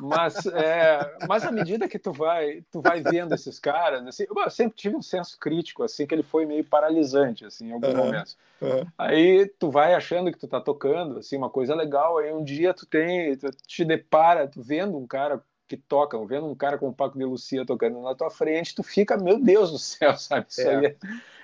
[0.00, 4.50] mas, é, mas à medida que tu vai, tu vai vendo esses caras, assim, eu
[4.50, 7.96] sempre tive um senso crítico, assim, que ele foi meio paralisante, assim, em alguns uhum,
[7.96, 8.38] momentos.
[8.60, 8.86] Uhum.
[8.96, 12.72] Aí tu vai achando que tu tá tocando, assim, uma coisa legal, aí um dia
[12.72, 16.88] tu tem, tu te depara, tu vendo um cara que toca, vendo um cara com
[16.88, 20.46] o Paco de Lucia tocando na tua frente, tu fica, meu Deus do céu, sabe?
[20.48, 20.86] Isso é.
[20.86, 20.96] é...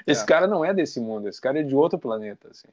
[0.07, 0.27] Esse é.
[0.27, 2.69] cara não é desse mundo, esse cara é de outro planeta, assim.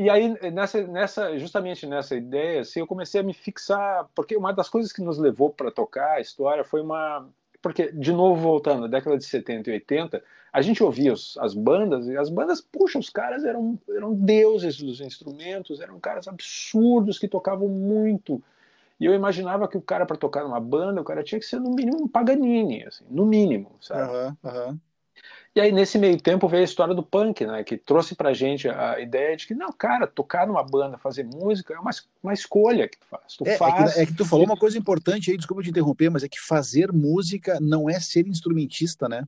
[0.00, 4.50] E aí, nessa, nessa, justamente nessa ideia, assim, eu comecei a me fixar, porque uma
[4.50, 7.28] das coisas que nos levou para tocar a história foi uma.
[7.60, 11.52] Porque, de novo, voltando, na década de 70 e 80, a gente ouvia os, as
[11.52, 17.18] bandas, e as bandas, puxa, os caras eram, eram deuses dos instrumentos, eram caras absurdos
[17.18, 18.42] que tocavam muito.
[18.98, 21.60] E eu imaginava que o cara, para tocar numa banda, o cara tinha que ser,
[21.60, 24.10] no mínimo, um Paganini, assim, no mínimo, sabe?
[24.10, 24.80] Uhum, uhum.
[25.54, 27.64] E aí, nesse meio tempo, veio a história do punk, né?
[27.64, 31.74] Que trouxe pra gente a ideia de que, não, cara, tocar numa banda, fazer música
[31.74, 31.90] é uma,
[32.22, 33.36] uma escolha que tu faz.
[33.36, 33.90] Tu é, faz...
[33.90, 36.28] É, que, é que tu falou uma coisa importante aí, desculpa te interromper, mas é
[36.28, 39.24] que fazer música não é ser instrumentista, né?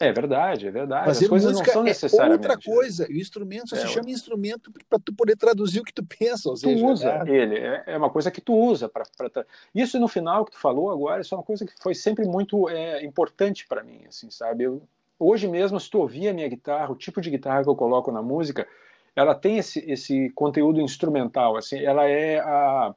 [0.00, 1.04] É verdade, é verdade.
[1.04, 2.46] Fazer As coisas música não são necessariamente.
[2.46, 3.06] É outra coisa.
[3.06, 6.48] O instrumento só é, se chama instrumento para tu poder traduzir o que tu pensa.
[6.48, 7.30] Ou seja, tu usa é...
[7.30, 8.88] ele, é, é uma coisa que tu usa.
[8.88, 11.94] Pra, pra, Isso no final que tu falou agora, isso é uma coisa que foi
[11.94, 14.64] sempre muito é, importante para mim, assim, sabe?
[14.64, 14.82] Eu
[15.20, 18.10] hoje mesmo, se tu ouvir a minha guitarra, o tipo de guitarra que eu coloco
[18.10, 18.66] na música,
[19.14, 22.94] ela tem esse, esse conteúdo instrumental, assim, ela é a,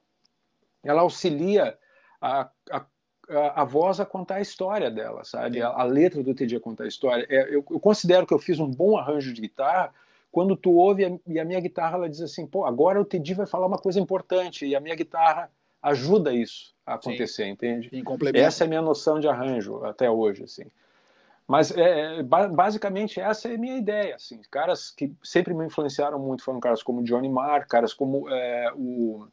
[0.83, 1.77] ela auxilia
[2.21, 2.85] a, a,
[3.61, 5.61] a voz a contar a história dela, sabe?
[5.61, 7.25] A, a letra do TD a contar a história.
[7.29, 9.93] É, eu, eu, considero que eu fiz um bom arranjo de guitarra
[10.31, 13.33] quando tu ouve a, e a minha guitarra ela diz assim, pô, agora o TD
[13.33, 17.49] vai falar uma coisa importante e a minha guitarra ajuda isso a acontecer, Sim.
[17.49, 17.89] entende?
[17.89, 18.03] Sim,
[18.39, 20.65] Essa é a minha noção de arranjo até hoje, assim.
[21.47, 24.15] Mas é, é basicamente essa é a minha ideia.
[24.15, 28.71] Assim, caras que sempre me influenciaram muito foram caras como Johnny Marr, caras como é,
[28.75, 29.27] o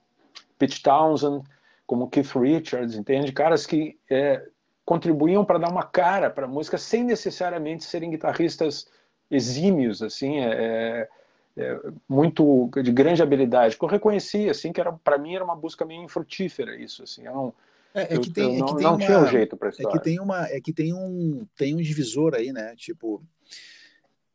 [0.58, 1.44] Pete Townsend,
[1.86, 3.32] como Keith Richards, entende?
[3.32, 4.44] Caras que é,
[4.84, 8.88] contribuíam para dar uma cara para a música sem necessariamente serem guitarristas
[9.30, 10.40] exímios, assim.
[10.40, 11.08] É, é,
[11.56, 15.56] é, muito de grande habilidade, que eu reconheci assim que era para mim era uma
[15.56, 17.54] busca meio infrutífera isso assim, eu não
[17.94, 19.84] é, é que tem, eu, é que tem não uma, tinha um jeito para É
[19.84, 22.74] que tem uma, é que tem um, tem um divisor aí, né?
[22.76, 23.24] Tipo,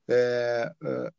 [0.08, 0.72] é,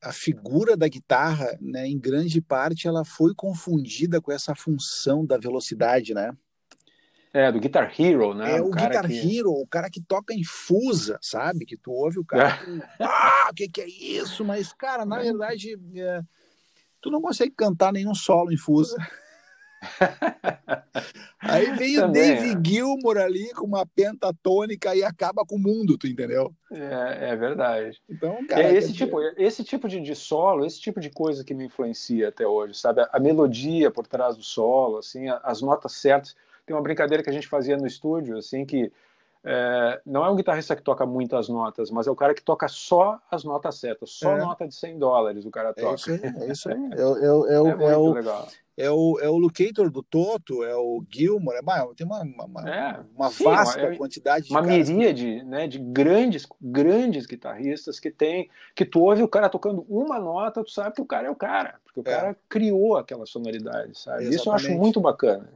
[0.03, 5.37] a figura da guitarra, né, em grande parte, ela foi confundida com essa função da
[5.37, 6.33] velocidade, né?
[7.33, 8.57] É, do Guitar Hero, né?
[8.57, 9.39] É o, o Guitar que...
[9.39, 11.67] Hero, o cara que toca em fusa, sabe?
[11.67, 14.45] Que tu ouve o cara, que, ah, o que, que é isso?
[14.45, 16.23] Mas, cara, na verdade, é,
[17.01, 18.97] tu não consegue cantar nenhum solo em fusa.
[21.41, 22.61] Aí vem o Dave é.
[22.65, 26.53] Gilmour ali com uma pentatônica e acaba com o mundo, tu entendeu?
[26.73, 28.01] É, é verdade.
[28.09, 31.55] Então, cara, é esse tipo, esse tipo de, de, solo, esse tipo de coisa que
[31.55, 33.03] me influencia até hoje, sabe?
[33.03, 36.35] A, a melodia por trás do solo, assim, a, as notas certas.
[36.65, 38.91] Tem uma brincadeira que a gente fazia no estúdio, assim, que
[39.45, 42.67] é, não é um guitarrista que toca muitas notas, mas é o cara que toca
[42.67, 44.39] só as notas certas, só é.
[44.39, 45.91] nota de 100 dólares o cara toca.
[45.91, 46.77] É isso aí, é isso aí.
[46.97, 51.03] É, é, é, é, o, legal é o, é o Locator do Toto, é o
[51.11, 55.79] Gilmore, é, tem uma, uma, é, uma sim, vasta quantidade de Uma miríade né, de
[55.79, 60.95] grandes, grandes guitarristas que tem, que tu ouve o cara tocando uma nota, tu sabe
[60.95, 62.15] que o cara é o cara, porque o é.
[62.15, 64.25] cara criou aquela sonoridade, sabe?
[64.25, 64.35] Exatamente.
[64.35, 65.49] Isso eu acho muito bacana.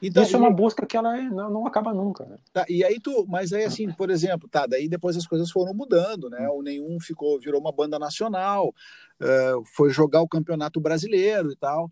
[0.00, 2.24] Então, Isso é uma busca que ela não, não acaba nunca.
[2.24, 2.36] Né?
[2.52, 5.74] Tá, e aí tu, mas aí assim, por exemplo, tá, daí depois as coisas foram
[5.74, 6.48] mudando, né?
[6.50, 11.90] O nenhum ficou, virou uma banda nacional, uh, foi jogar o campeonato brasileiro e tal.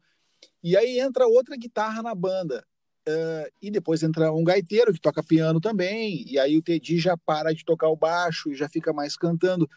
[0.63, 2.65] E aí entra outra guitarra na banda.
[3.09, 6.25] Uh, e depois entra um gaiteiro que toca piano também.
[6.29, 9.69] E aí o Teddy já para de tocar o baixo e já fica mais cantando.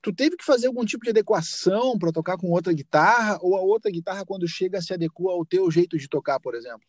[0.00, 3.38] Tu teve que fazer algum tipo de adequação para tocar com outra guitarra?
[3.42, 6.86] Ou a outra guitarra, quando chega, se adequa ao teu jeito de tocar, por exemplo?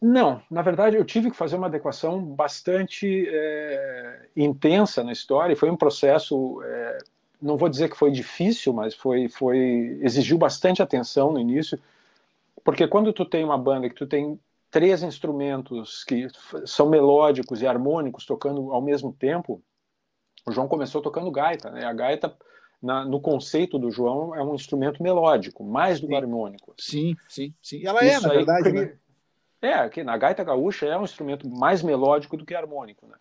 [0.00, 5.56] Não, na verdade eu tive que fazer uma adequação bastante é, intensa na história.
[5.56, 6.98] Foi um processo é,
[7.40, 11.78] não vou dizer que foi difícil, mas foi, foi exigiu bastante atenção no início,
[12.64, 14.38] porque quando tu tem uma banda que tu tem
[14.70, 16.28] três instrumentos que
[16.66, 19.62] são melódicos e harmônicos tocando ao mesmo tempo,
[20.46, 21.84] o João começou tocando gaita, né?
[21.84, 22.36] A gaita
[22.82, 26.74] na, no conceito do João é um instrumento melódico, mais do que harmônico.
[26.78, 27.86] Sim, sim, sim.
[27.86, 28.98] Ela é, Isso é, na verdade, né?
[29.60, 33.16] É, que na gaita gaúcha é um instrumento mais melódico do que harmônico, né?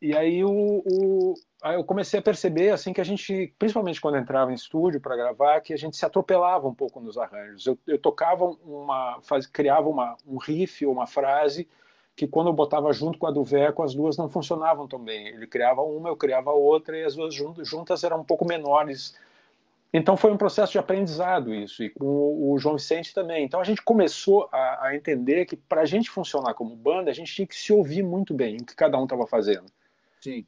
[0.00, 4.52] E aí o, o, eu comecei a perceber assim que a gente, principalmente quando entrava
[4.52, 7.66] em estúdio para gravar, que a gente se atropelava um pouco nos arranjos.
[7.66, 11.68] Eu, eu tocava uma, faz, criava uma, um riff ou uma frase
[12.14, 15.28] que quando eu botava junto com a do Veco, as duas não funcionavam tão bem.
[15.28, 19.16] Ele criava uma, eu criava outra e as duas juntas eram um pouco menores.
[19.92, 23.44] Então foi um processo de aprendizado isso, e com o João Vicente também.
[23.44, 27.14] Então a gente começou a, a entender que para a gente funcionar como banda, a
[27.14, 29.66] gente tinha que se ouvir muito bem o que cada um estava fazendo.
[30.20, 30.44] Sim.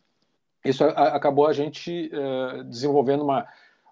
[0.64, 3.46] Isso a, acabou a gente uh, desenvolvendo uma,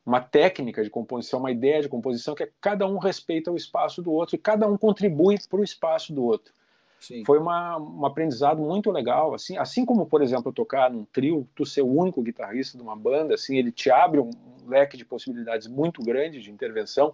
[0.05, 4.03] uma técnica de composição, uma ideia de composição que é cada um respeita o espaço
[4.03, 6.53] do outro e cada um contribui para o espaço do outro.
[7.01, 7.25] Sim.
[7.25, 11.65] Foi uma, um aprendizado muito legal, assim, assim como, por exemplo, tocar num trio, tu
[11.65, 14.31] ser o único guitarrista de uma banda, assim, ele te abre um,
[14.67, 17.13] leque de possibilidades muito grande de intervenção.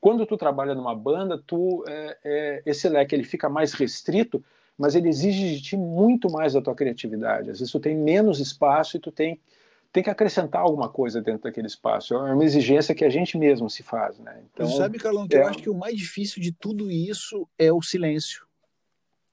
[0.00, 4.44] Quando tu trabalha numa banda, tu é, é, esse leque ele fica mais restrito
[4.78, 7.50] mas ele exige de ti muito mais da tua criatividade.
[7.50, 9.40] Às vezes tu tem menos espaço e tu tem,
[9.92, 12.14] tem que acrescentar alguma coisa dentro daquele espaço.
[12.14, 14.42] É uma exigência que a gente mesmo se faz, né?
[14.52, 15.42] Então, sabe, Carlão, que é...
[15.42, 18.46] eu acho que o mais difícil de tudo isso é o silêncio.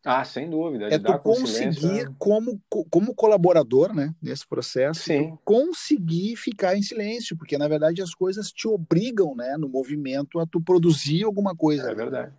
[0.05, 0.93] Ah, sem dúvida.
[0.93, 2.15] É tu conseguir, silêncio, né?
[2.19, 5.37] como, como colaborador, né, nesse processo, Sim.
[5.45, 10.45] conseguir ficar em silêncio, porque na verdade as coisas te obrigam, né, no movimento a
[10.45, 11.89] tu produzir alguma coisa.
[11.89, 12.33] É verdade.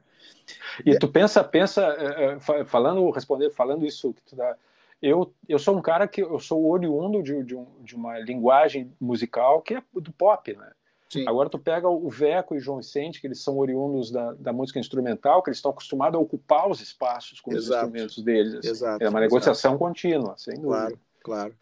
[0.85, 4.57] E tu pensa, pensa, é, é, falando, responder, falando isso que tu dá,
[5.01, 8.93] eu, eu sou um cara que eu sou oriundo de, de, um, de uma linguagem
[9.01, 10.71] musical que é do pop, né?
[11.11, 11.29] Sim.
[11.29, 14.53] Agora tu pega o Veco e o João Vicente, que eles são oriundos da, da
[14.53, 17.87] música instrumental, que eles estão acostumados a ocupar os espaços com exato.
[17.87, 18.55] os instrumentos deles.
[18.55, 18.69] Assim.
[18.69, 19.85] Exato, é uma negociação exato.
[19.85, 20.71] contínua, sem dúvida.
[20.71, 21.55] Claro, claro.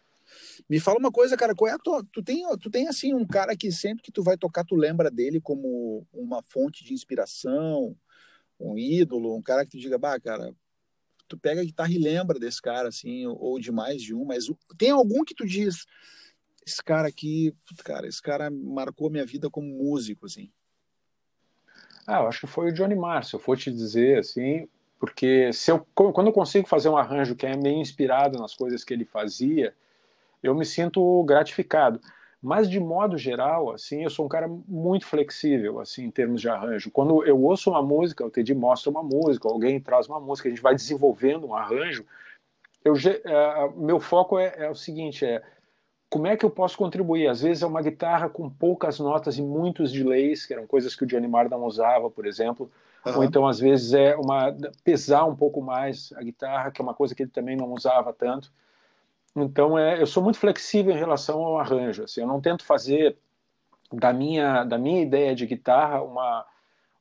[0.67, 3.25] Me fala uma coisa, cara, qual é a tua, tu tem, tu tem assim um
[3.27, 7.95] cara que sempre que tu vai tocar tu lembra dele como uma fonte de inspiração,
[8.59, 10.53] um ídolo, um cara que tu diga, bah, cara,
[11.27, 14.45] tu pega a guitarra e lembra desse cara, assim, ou de mais de um, mas
[14.77, 15.85] tem algum que tu diz,
[16.65, 20.51] esse cara aqui, cara, esse cara marcou minha vida como músico, assim?
[22.05, 24.67] Ah, eu acho que foi o Johnny Marr, se eu for te dizer, assim,
[24.99, 28.83] porque se eu, quando eu consigo fazer um arranjo que é meio inspirado nas coisas
[28.83, 29.73] que ele fazia,
[30.41, 31.99] eu me sinto gratificado.
[32.43, 36.49] Mas de modo geral, assim, eu sou um cara muito flexível, assim, em termos de
[36.49, 36.91] arranjo.
[36.91, 40.51] Quando eu ouço uma música, o Teddy mostra uma música, alguém traz uma música, a
[40.51, 42.05] gente vai desenvolvendo um arranjo.
[42.83, 45.41] Eu, uh, meu foco é, é, o seguinte: é
[46.09, 47.29] como é que eu posso contribuir?
[47.29, 51.05] Às vezes é uma guitarra com poucas notas e muitos delays, que eram coisas que
[51.05, 52.69] o Johnny Marr não usava, por exemplo.
[53.05, 53.17] Uhum.
[53.19, 56.93] Ou então, às vezes, é uma pesar um pouco mais a guitarra, que é uma
[56.93, 58.51] coisa que ele também não usava tanto.
[59.35, 62.03] Então, é, eu sou muito flexível em relação ao arranjo.
[62.03, 63.17] Assim, eu não tento fazer
[63.91, 66.45] da minha, da minha ideia de guitarra uma,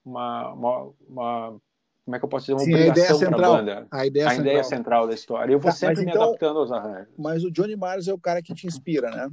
[0.05, 1.61] uma, uma, uma
[2.05, 3.87] como é que eu posso dizer, uma Sim, obrigação para a banda.
[3.91, 4.47] A ideia, a central.
[4.47, 5.53] ideia central da história.
[5.53, 7.15] Eu vou tá, sempre me então, adaptando aos arranjos.
[7.17, 9.31] Mas o Johnny Mars é o cara que te inspira, né?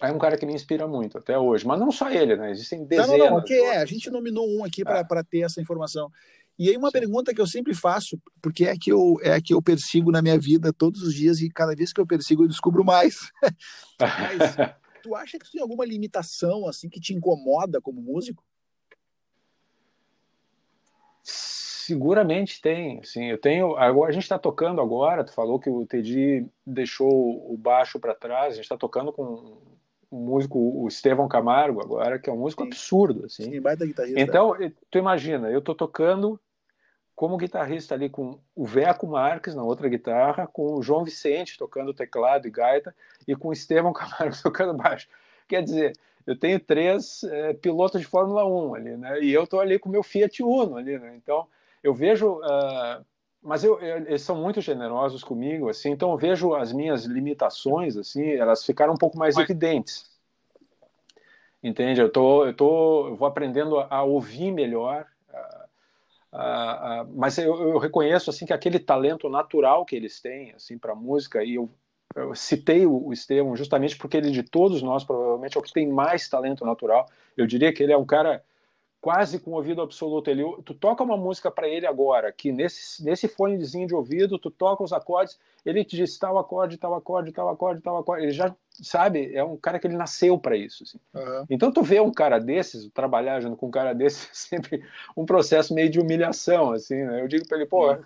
[0.00, 2.50] É um cara que me inspira muito até hoje, mas não só ele, né?
[2.50, 3.10] Existem dezenas.
[3.10, 3.38] Não, não, não.
[3.38, 5.22] Okay, é, a gente nominou um aqui para é.
[5.22, 6.12] ter essa informação.
[6.58, 9.60] E aí uma pergunta que eu sempre faço, porque é que eu é que eu
[9.60, 12.84] persigo na minha vida todos os dias e cada vez que eu persigo eu descubro
[12.84, 13.30] mais.
[14.00, 14.56] mas
[15.02, 18.42] tu acha que tu tem alguma limitação assim que te incomoda como músico?
[21.22, 23.26] Seguramente tem, sim.
[23.26, 23.76] Eu tenho.
[23.76, 25.22] Agora a gente está tocando agora.
[25.22, 27.08] Tu falou que o Teddy deixou
[27.52, 28.52] o baixo para trás.
[28.52, 29.56] A gente está tocando com
[30.10, 32.68] um músico, o Estevão Camargo agora, que é um músico sim.
[32.68, 33.44] absurdo, assim.
[33.44, 34.20] Sim, baita guitarrista.
[34.20, 34.56] Então,
[34.90, 36.40] tu imagina, eu tô tocando
[37.16, 41.94] como guitarrista ali com o Veco Marques na outra guitarra, com o João Vicente tocando
[41.94, 42.94] teclado e gaita
[43.26, 45.08] e com o Estevão Camargo tocando baixo.
[45.48, 45.92] Quer dizer,
[46.26, 49.20] eu tenho três é, pilotos de Fórmula 1 ali, né?
[49.22, 51.16] E eu tô ali com o meu Fiat Uno ali, né?
[51.16, 51.46] Então,
[51.82, 53.02] eu vejo, uh,
[53.40, 58.32] mas eu, eles são muito generosos comigo, assim, então eu vejo as minhas limitações, assim,
[58.32, 59.44] elas ficaram um pouco mais mas...
[59.44, 60.10] evidentes.
[61.62, 62.00] Entende?
[62.00, 65.06] Eu tô, eu tô, eu vou aprendendo a, a ouvir melhor,
[66.32, 70.78] uh, uh, mas eu, eu, reconheço assim que aquele talento natural que eles têm, assim,
[70.78, 71.70] para música, e eu,
[72.14, 75.72] eu citei o, o Estevam justamente porque ele de todos nós provavelmente é o que
[75.72, 77.06] tem mais talento natural.
[77.36, 78.42] Eu diria que ele é um cara
[79.00, 80.30] quase com ouvido absoluto.
[80.30, 84.50] Ele, tu toca uma música para ele agora, que nesse, nesse fonezinho de ouvido, tu
[84.50, 88.24] toca os acordes, ele te diz tal acorde, tal acorde, tal acorde, tal acorde.
[88.24, 90.84] Ele já sabe, é um cara que ele nasceu para isso.
[90.84, 90.98] Assim.
[91.14, 91.46] Uhum.
[91.50, 94.84] Então tu vê um cara desses, trabalhar junto com um cara desses, é sempre
[95.16, 97.20] um processo meio de humilhação, assim, né?
[97.20, 98.02] Eu digo para ele, pô, uhum.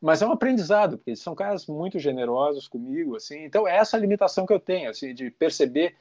[0.00, 3.44] mas é um aprendizado, porque eles são caras muito generosos comigo, assim.
[3.44, 5.94] Então é essa limitação que eu tenho, assim, de perceber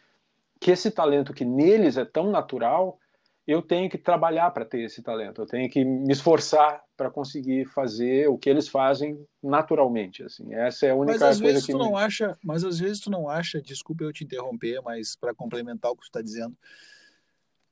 [0.59, 2.99] que esse talento que neles é tão natural,
[3.47, 7.65] eu tenho que trabalhar para ter esse talento, eu tenho que me esforçar para conseguir
[7.65, 10.53] fazer o que eles fazem naturalmente, assim.
[10.53, 11.83] Essa é a única mas às coisa vezes que tu me...
[11.83, 15.91] não acha, mas às vezes tu não acha, desculpa eu te interromper, mas para complementar
[15.91, 16.55] o que tu está dizendo,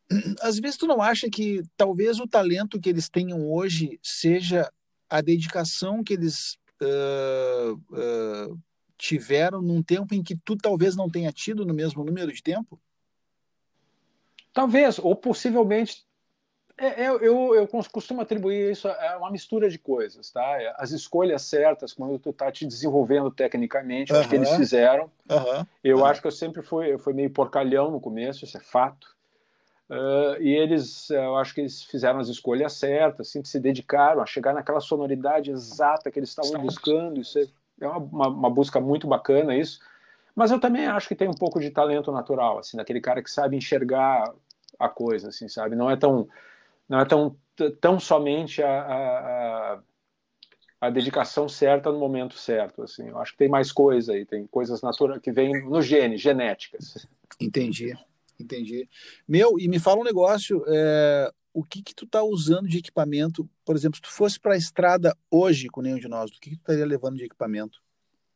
[0.41, 4.69] às vezes tu não acha que talvez o talento que eles tenham hoje seja
[5.07, 8.59] a dedicação que eles uh, uh,
[8.97, 12.79] tiveram num tempo em que tu talvez não tenha tido no mesmo número de tempo?
[14.59, 16.05] Talvez, ou possivelmente.
[16.77, 20.57] É, é, eu, eu costumo atribuir isso a uma mistura de coisas, tá?
[20.75, 24.19] As escolhas certas, quando tu tá te desenvolvendo tecnicamente, uhum.
[24.19, 25.09] acho que eles fizeram.
[25.29, 25.65] Uhum.
[25.81, 26.05] Eu uhum.
[26.05, 29.07] acho que eu sempre fui, eu fui meio porcalhão no começo, isso é fato.
[29.89, 34.25] Uh, e eles, eu acho que eles fizeram as escolhas certas, assim, se dedicaram a
[34.25, 37.21] chegar naquela sonoridade exata que eles estavam buscando.
[37.21, 37.47] Isso é,
[37.79, 39.79] é uma, uma, uma busca muito bacana, isso.
[40.35, 43.29] Mas eu também acho que tem um pouco de talento natural, assim, daquele cara que
[43.29, 44.33] sabe enxergar
[44.79, 45.75] a coisa, assim, sabe?
[45.75, 46.27] Não é tão,
[46.87, 47.35] não é tão,
[47.81, 49.79] tão somente a, a,
[50.81, 53.09] a dedicação certa no momento certo, assim.
[53.09, 57.05] Eu acho que tem mais coisa aí, tem coisas naturais que vêm no gene, genéticas.
[57.39, 57.93] Entendi,
[58.39, 58.87] entendi.
[59.27, 63.47] Meu, e me fala um negócio, é, o que que tu tá usando de equipamento?
[63.65, 66.51] Por exemplo, se tu fosse para a estrada hoje com nenhum de nós, o que
[66.51, 67.81] que tu estaria levando de equipamento?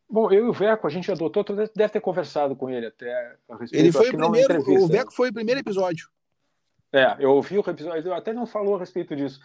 [0.09, 3.55] Bom, eu e o Veco, a gente adotou, deve ter conversado com ele até a
[3.55, 3.81] respeito.
[3.83, 6.07] Ele foi o primeiro, o Veco foi o primeiro episódio.
[6.93, 9.41] É, eu ouvi o episódio, até não falou a respeito disso,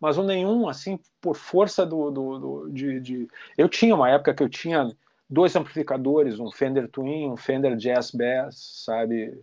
[0.00, 3.28] mas o nenhum, assim, por força do, do, do de, de,
[3.58, 4.88] Eu tinha uma época que eu tinha
[5.28, 9.36] dois amplificadores, um Fender Twin, um Fender Jazz Bass, sabe?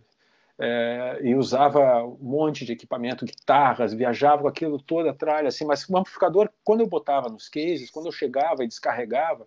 [0.58, 5.64] É, e usava um monte de equipamento, guitarras, viajava com aquilo toda a tralha, assim,
[5.64, 9.46] mas o amplificador, quando eu botava nos cases, quando eu chegava e descarregava,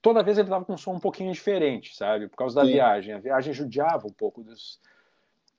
[0.00, 2.28] toda vez ele estava com um som um pouquinho diferente, sabe?
[2.28, 2.72] Por causa da Sim.
[2.72, 3.14] viagem.
[3.14, 4.80] A viagem judiava um pouco dos.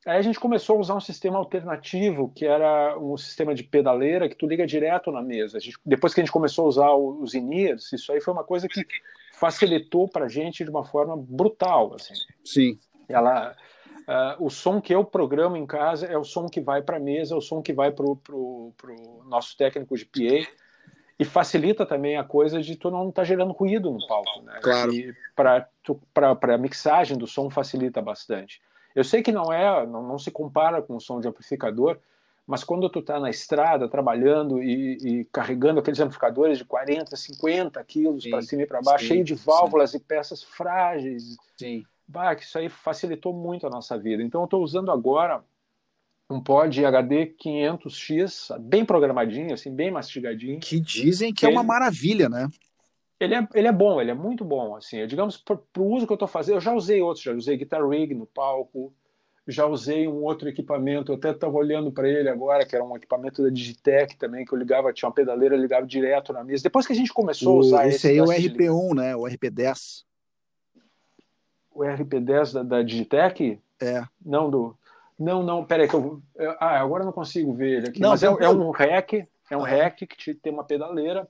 [0.05, 4.29] Aí a gente começou a usar um sistema alternativo, que era um sistema de pedaleira
[4.29, 5.59] que tu liga direto na mesa.
[5.59, 8.67] Gente, depois que a gente começou a usar os in-ears, isso aí foi uma coisa
[8.69, 8.85] que
[9.33, 11.95] facilitou para a gente de uma forma brutal.
[11.95, 12.13] Assim.
[12.45, 12.79] Sim.
[13.09, 13.55] Ela,
[14.07, 16.99] uh, o som que eu programo em casa é o som que vai para a
[16.99, 18.73] mesa, é o som que vai para o
[19.25, 20.49] nosso técnico de PA
[21.19, 24.59] e facilita também a coisa de tu não estar tá gerando ruído no palco, né?
[24.63, 24.93] Claro.
[25.35, 28.61] Para a mixagem do som facilita bastante.
[28.99, 31.97] Eu sei que não é, não, não se compara com o som de amplificador,
[32.45, 37.81] mas quando tu está na estrada trabalhando e, e, carregando aqueles amplificadores de 40, 50
[37.85, 39.97] quilos para cima e para baixo, sim, cheio de válvulas sim.
[39.97, 41.85] e peças frágeis, sim.
[42.05, 44.21] bah, que isso aí facilitou muito a nossa vida.
[44.21, 45.41] Então eu estou usando agora
[46.29, 50.59] um pod HD 500X, bem programadinho, assim, bem mastigadinho.
[50.59, 52.49] Que dizem que é uma maravilha, né?
[53.19, 55.05] Ele é, ele é bom, ele é muito bom, assim.
[55.05, 57.85] Digamos, para o uso que eu estou fazendo, eu já usei outros, já usei Guitar
[57.85, 58.93] Rig no palco,
[59.45, 62.95] já usei um outro equipamento, eu até estava olhando para ele agora, que era um
[62.95, 66.63] equipamento da Digitec também, que eu ligava, tinha uma pedaleira, eu ligava direto na mesa.
[66.63, 67.97] Depois que a gente começou o, a usar esse...
[67.97, 69.15] Esse aí é o RP1, né?
[69.15, 70.03] O RP10.
[71.71, 73.59] O RP10 da, da Digitec?
[73.81, 74.03] É.
[74.23, 74.77] Não, do...
[75.17, 76.21] Não, não, peraí que eu...
[76.59, 77.99] Ah, agora eu não consigo ver ele aqui.
[77.99, 81.27] Não, Mas é, é, um REC, é um REC que tem uma pedaleira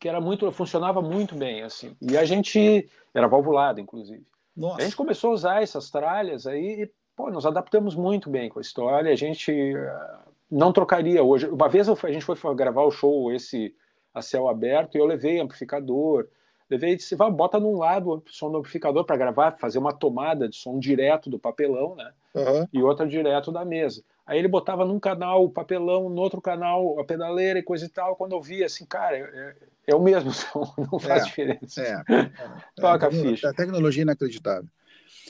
[0.00, 1.94] que era muito, funcionava muito bem, assim.
[2.00, 2.88] E a gente...
[3.12, 4.26] Era valvulado, inclusive.
[4.56, 4.80] Nossa.
[4.80, 8.58] A gente começou a usar essas tralhas aí e, pô, nos adaptamos muito bem com
[8.58, 9.12] a história.
[9.12, 11.46] A gente uh, não trocaria hoje.
[11.46, 13.74] Uma vez a gente foi gravar o show esse
[14.12, 16.26] a céu aberto e eu levei amplificador,
[16.70, 20.48] levei disse, vai, bota num lado o som do amplificador para gravar, fazer uma tomada
[20.48, 22.12] de som direto do papelão, né?
[22.34, 22.68] Uhum.
[22.72, 24.04] E outra direto da mesa.
[24.24, 27.88] Aí ele botava num canal o papelão, no outro canal a pedaleira e coisa e
[27.88, 28.14] tal.
[28.14, 29.54] Quando eu via, assim, cara, é,
[29.88, 31.82] é o mesmo som, não faz é, diferença.
[31.82, 32.30] É, é,
[32.80, 33.50] Toca a ficha.
[33.50, 34.68] A tecnologia é inacreditável.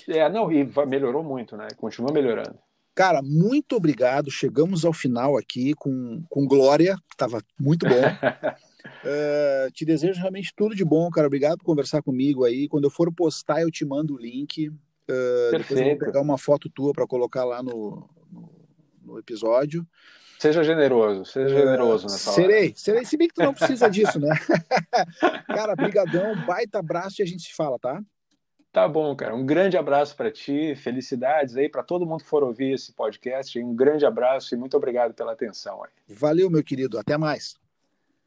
[0.06, 1.68] É, não, e melhorou muito, né?
[1.78, 2.58] Continua melhorando.
[2.94, 4.30] Cara, muito obrigado.
[4.30, 7.94] Chegamos ao final aqui com, com Glória, estava muito bom.
[8.84, 11.26] uh, te desejo realmente tudo de bom, cara.
[11.26, 12.68] Obrigado por conversar comigo aí.
[12.68, 14.68] Quando eu for postar, eu te mando o link.
[14.68, 18.50] Uh, depois eu vou pegar uma foto tua para colocar lá no, no,
[19.02, 19.86] no episódio.
[20.40, 22.72] Seja generoso, seja generoso nessa Serei, hora.
[22.74, 24.30] serei, se bem que tu não precisa disso, né?
[25.46, 28.02] cara, brigadão, baita abraço e a gente se fala, tá?
[28.72, 29.34] Tá bom, cara.
[29.34, 33.58] Um grande abraço para ti, felicidades aí para todo mundo que for ouvir esse podcast.
[33.60, 35.90] Um grande abraço e muito obrigado pela atenção aí.
[36.08, 36.98] Valeu, meu querido.
[36.98, 37.59] Até mais.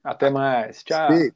[0.04, 0.84] Até mais.
[0.84, 1.34] Tchau.